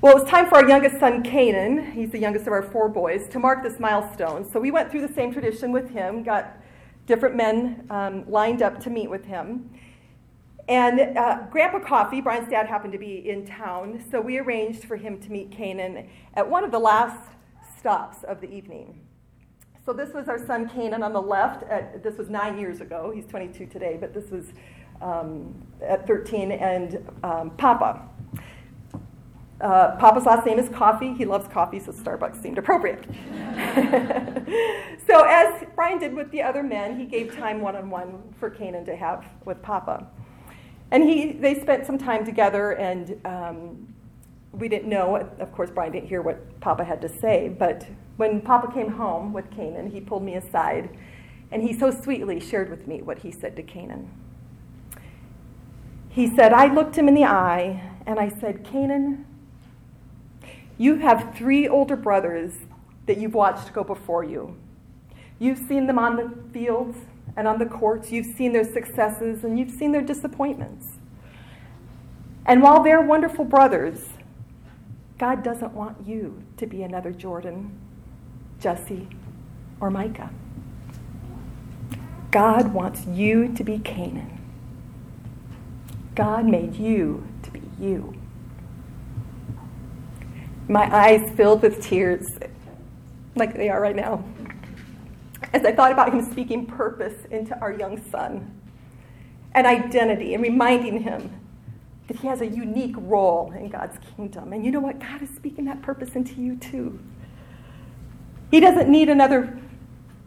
Well, 0.00 0.16
it 0.16 0.20
was 0.20 0.30
time 0.30 0.48
for 0.48 0.56
our 0.56 0.68
youngest 0.68 1.00
son, 1.00 1.22
Canaan, 1.22 1.92
he's 1.92 2.10
the 2.10 2.18
youngest 2.18 2.46
of 2.46 2.52
our 2.52 2.62
four 2.62 2.88
boys, 2.88 3.28
to 3.28 3.38
mark 3.38 3.62
this 3.62 3.80
milestone. 3.80 4.48
So 4.48 4.60
we 4.60 4.70
went 4.70 4.90
through 4.90 5.06
the 5.06 5.12
same 5.12 5.32
tradition 5.32 5.72
with 5.72 5.90
him, 5.90 6.22
got 6.22 6.58
different 7.06 7.34
men 7.34 7.86
um, 7.90 8.30
lined 8.30 8.62
up 8.62 8.78
to 8.80 8.90
meet 8.90 9.08
with 9.08 9.24
him. 9.24 9.70
And 10.68 11.16
uh, 11.16 11.46
Grandpa 11.50 11.78
Coffee, 11.78 12.20
Brian's 12.20 12.50
dad, 12.50 12.66
happened 12.66 12.92
to 12.92 12.98
be 12.98 13.28
in 13.28 13.46
town, 13.46 14.04
so 14.10 14.20
we 14.20 14.38
arranged 14.38 14.84
for 14.84 14.96
him 14.96 15.18
to 15.20 15.30
meet 15.30 15.50
Canaan 15.50 16.08
at 16.34 16.48
one 16.48 16.64
of 16.64 16.72
the 16.72 16.78
last 16.78 17.30
stops 17.78 18.24
of 18.24 18.40
the 18.40 18.50
evening. 18.50 19.00
So 19.84 19.92
this 19.92 20.12
was 20.12 20.28
our 20.28 20.44
son 20.44 20.68
Canaan 20.68 21.04
on 21.04 21.12
the 21.12 21.22
left. 21.22 21.62
At, 21.70 22.02
this 22.02 22.18
was 22.18 22.28
nine 22.28 22.58
years 22.58 22.80
ago. 22.80 23.12
He's 23.14 23.26
22 23.26 23.66
today, 23.66 23.96
but 23.98 24.12
this 24.12 24.30
was 24.30 24.46
um, 25.00 25.54
at 25.82 26.06
13, 26.06 26.52
and 26.52 26.98
um, 27.22 27.50
Papa. 27.50 28.02
Uh, 29.60 29.96
Papa's 29.96 30.26
last 30.26 30.44
name 30.44 30.58
is 30.58 30.68
Coffee. 30.68 31.14
He 31.14 31.24
loves 31.24 31.48
coffee, 31.48 31.80
so 31.80 31.90
Starbucks 31.90 32.42
seemed 32.42 32.58
appropriate. 32.58 33.02
so, 35.06 35.24
as 35.24 35.64
Brian 35.74 35.98
did 35.98 36.14
with 36.14 36.30
the 36.30 36.42
other 36.42 36.62
men, 36.62 36.98
he 36.98 37.06
gave 37.06 37.34
time 37.34 37.60
one 37.60 37.74
on 37.74 37.88
one 37.88 38.22
for 38.38 38.50
Canaan 38.50 38.84
to 38.84 38.96
have 38.96 39.24
with 39.46 39.62
Papa. 39.62 40.06
And 40.90 41.02
he, 41.02 41.32
they 41.32 41.58
spent 41.58 41.86
some 41.86 41.96
time 41.96 42.24
together, 42.24 42.72
and 42.72 43.18
um, 43.24 43.94
we 44.52 44.68
didn't 44.68 44.88
know, 44.88 45.16
of 45.16 45.52
course, 45.52 45.70
Brian 45.70 45.92
didn't 45.92 46.08
hear 46.08 46.22
what 46.22 46.60
Papa 46.60 46.84
had 46.84 47.00
to 47.00 47.08
say, 47.08 47.48
but 47.48 47.86
when 48.16 48.40
Papa 48.40 48.72
came 48.72 48.90
home 48.90 49.32
with 49.32 49.50
Canaan, 49.50 49.90
he 49.90 50.00
pulled 50.00 50.22
me 50.22 50.34
aside, 50.34 50.90
and 51.50 51.62
he 51.62 51.72
so 51.72 51.90
sweetly 51.90 52.40
shared 52.40 52.70
with 52.70 52.86
me 52.86 53.02
what 53.02 53.18
he 53.18 53.30
said 53.30 53.56
to 53.56 53.62
Canaan. 53.62 54.10
He 56.16 56.34
said, 56.34 56.54
I 56.54 56.72
looked 56.72 56.96
him 56.96 57.08
in 57.08 57.14
the 57.14 57.24
eye, 57.24 57.90
and 58.06 58.18
I 58.18 58.30
said, 58.30 58.64
Canaan, 58.64 59.26
you 60.78 60.96
have 60.96 61.34
three 61.36 61.68
older 61.68 61.94
brothers 61.94 62.54
that 63.04 63.18
you've 63.18 63.34
watched 63.34 63.74
go 63.74 63.84
before 63.84 64.24
you. 64.24 64.56
You've 65.38 65.58
seen 65.58 65.86
them 65.86 65.98
on 65.98 66.16
the 66.16 66.32
fields 66.54 66.96
and 67.36 67.46
on 67.46 67.58
the 67.58 67.66
courts. 67.66 68.12
You've 68.12 68.34
seen 68.34 68.54
their 68.54 68.64
successes 68.64 69.44
and 69.44 69.58
you've 69.58 69.70
seen 69.70 69.92
their 69.92 70.00
disappointments. 70.00 70.86
And 72.46 72.62
while 72.62 72.82
they're 72.82 73.02
wonderful 73.02 73.44
brothers, 73.44 74.06
God 75.18 75.42
doesn't 75.42 75.74
want 75.74 76.06
you 76.06 76.42
to 76.56 76.66
be 76.66 76.82
another 76.82 77.10
Jordan, 77.12 77.78
Jesse, 78.58 79.06
or 79.80 79.90
Micah. 79.90 80.30
God 82.30 82.72
wants 82.72 83.04
you 83.04 83.52
to 83.52 83.62
be 83.62 83.78
Canaan. 83.80 84.35
God 86.16 86.46
made 86.46 86.74
you 86.74 87.26
to 87.44 87.50
be 87.52 87.62
you 87.78 88.16
my 90.68 90.92
eyes 90.94 91.30
filled 91.36 91.62
with 91.62 91.80
tears, 91.82 92.26
like 93.34 93.54
they 93.54 93.68
are 93.68 93.80
right 93.80 93.94
now, 93.94 94.24
as 95.52 95.64
I 95.64 95.72
thought 95.72 95.92
about 95.92 96.12
him 96.12 96.28
speaking 96.30 96.66
purpose 96.66 97.24
into 97.30 97.58
our 97.60 97.72
young 97.72 98.02
son 98.10 98.60
and 99.54 99.66
identity 99.66 100.34
and 100.34 100.42
reminding 100.42 101.02
him 101.02 101.30
that 102.08 102.18
he 102.18 102.26
has 102.26 102.40
a 102.40 102.46
unique 102.46 102.94
role 102.98 103.52
in 103.52 103.68
God's 103.68 103.96
kingdom. 104.16 104.52
And 104.52 104.64
you 104.64 104.70
know 104.70 104.80
what? 104.80 104.98
God 104.98 105.22
is 105.22 105.30
speaking 105.30 105.64
that 105.66 105.82
purpose 105.82 106.14
into 106.14 106.40
you 106.40 106.56
too. 106.56 106.98
He 108.50 108.60
doesn't 108.60 108.88
need 108.88 109.08
another 109.08 109.58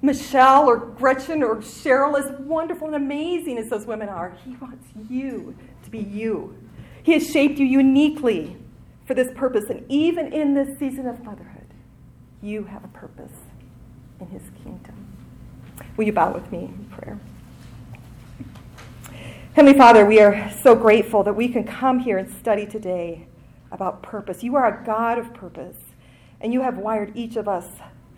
Michelle 0.02 0.68
or 0.68 0.78
Gretchen 0.78 1.44
or 1.44 1.58
Cheryl, 1.58 2.18
as 2.18 2.32
wonderful 2.40 2.88
and 2.88 2.96
amazing 2.96 3.58
as 3.58 3.70
those 3.70 3.86
women 3.86 4.08
are. 4.10 4.38
He 4.46 4.56
wants 4.56 4.88
you 5.10 5.56
to 5.84 5.90
be 5.90 6.00
you. 6.00 6.56
He 7.04 7.14
has 7.14 7.30
shaped 7.30 7.60
you 7.60 7.66
uniquely 7.66 8.56
for 9.06 9.14
this 9.14 9.30
purpose. 9.36 9.66
And 9.70 9.84
even 9.90 10.32
in 10.32 10.54
this 10.54 10.78
season 10.80 11.08
of 11.08 11.24
motherhood, 11.24 11.66
you 12.42 12.64
have 12.64 12.84
a 12.84 12.90
purpose 12.90 13.34
in 14.20 14.28
his 14.28 14.44
kingdom. 14.64 15.08
Will 15.98 16.06
you 16.06 16.14
bow 16.14 16.32
with 16.32 16.50
me 16.52 16.66
in 16.66 16.86
prayer? 16.86 17.20
Heavenly 19.54 19.78
Father, 19.78 20.06
we 20.06 20.22
are 20.22 20.52
so 20.62 20.76
grateful 20.76 21.24
that 21.24 21.34
we 21.34 21.50
can 21.50 21.66
come 21.66 22.00
here 22.00 22.18
and 22.18 22.32
study 22.32 22.66
today 22.66 23.28
about 23.72 24.02
purpose. 24.02 24.44
You 24.44 24.56
are 24.56 24.82
a 24.82 24.86
God 24.86 25.18
of 25.18 25.34
purpose, 25.34 25.78
and 26.40 26.54
you 26.54 26.62
have 26.62 26.78
wired 26.78 27.12
each 27.16 27.36
of 27.36 27.48
us 27.48 27.66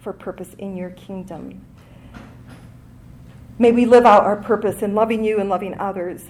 for 0.01 0.13
purpose 0.13 0.53
in 0.57 0.75
your 0.75 0.91
kingdom. 0.91 1.65
May 3.61 3.71
we 3.71 3.85
live 3.85 4.07
out 4.07 4.23
our 4.23 4.37
purpose 4.37 4.81
in 4.81 4.95
loving 4.95 5.23
you 5.23 5.39
and 5.39 5.47
loving 5.47 5.77
others. 5.77 6.23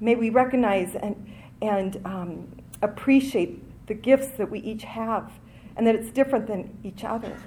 May 0.00 0.16
we 0.16 0.28
recognize 0.28 0.94
and, 0.94 1.34
and 1.62 1.98
um, 2.04 2.48
appreciate 2.82 3.86
the 3.86 3.94
gifts 3.94 4.36
that 4.36 4.50
we 4.50 4.58
each 4.58 4.82
have, 4.82 5.32
and 5.78 5.86
that 5.86 5.94
it's 5.94 6.10
different 6.10 6.46
than 6.46 6.76
each 6.84 7.02
other. 7.02 7.40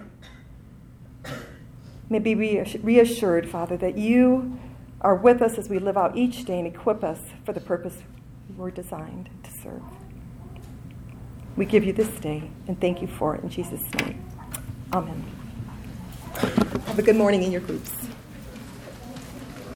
May 2.09 2.17
be 2.17 2.33
reassured, 2.33 3.47
Father, 3.47 3.77
that 3.77 3.95
you 3.95 4.57
are 5.01 5.13
with 5.13 5.43
us 5.43 5.59
as 5.59 5.69
we 5.69 5.77
live 5.77 5.97
out 5.97 6.17
each 6.17 6.43
day 6.43 6.57
and 6.57 6.67
equip 6.67 7.03
us 7.03 7.19
for 7.45 7.53
the 7.53 7.61
purpose 7.61 8.01
we're 8.57 8.71
designed 8.71 9.29
to 9.43 9.51
serve. 9.51 9.83
We 11.55 11.65
give 11.65 11.83
you 11.83 11.93
this 11.93 12.09
day 12.19 12.49
and 12.67 12.81
thank 12.81 13.03
you 13.03 13.07
for 13.07 13.35
it 13.35 13.43
in 13.43 13.49
Jesus' 13.49 13.83
name. 13.99 14.19
Amen. 14.93 15.23
Have 16.33 16.97
a 16.97 17.03
good 17.03 17.15
morning 17.15 17.43
in 17.43 17.51
your 17.51 17.61
groups. 17.61 18.07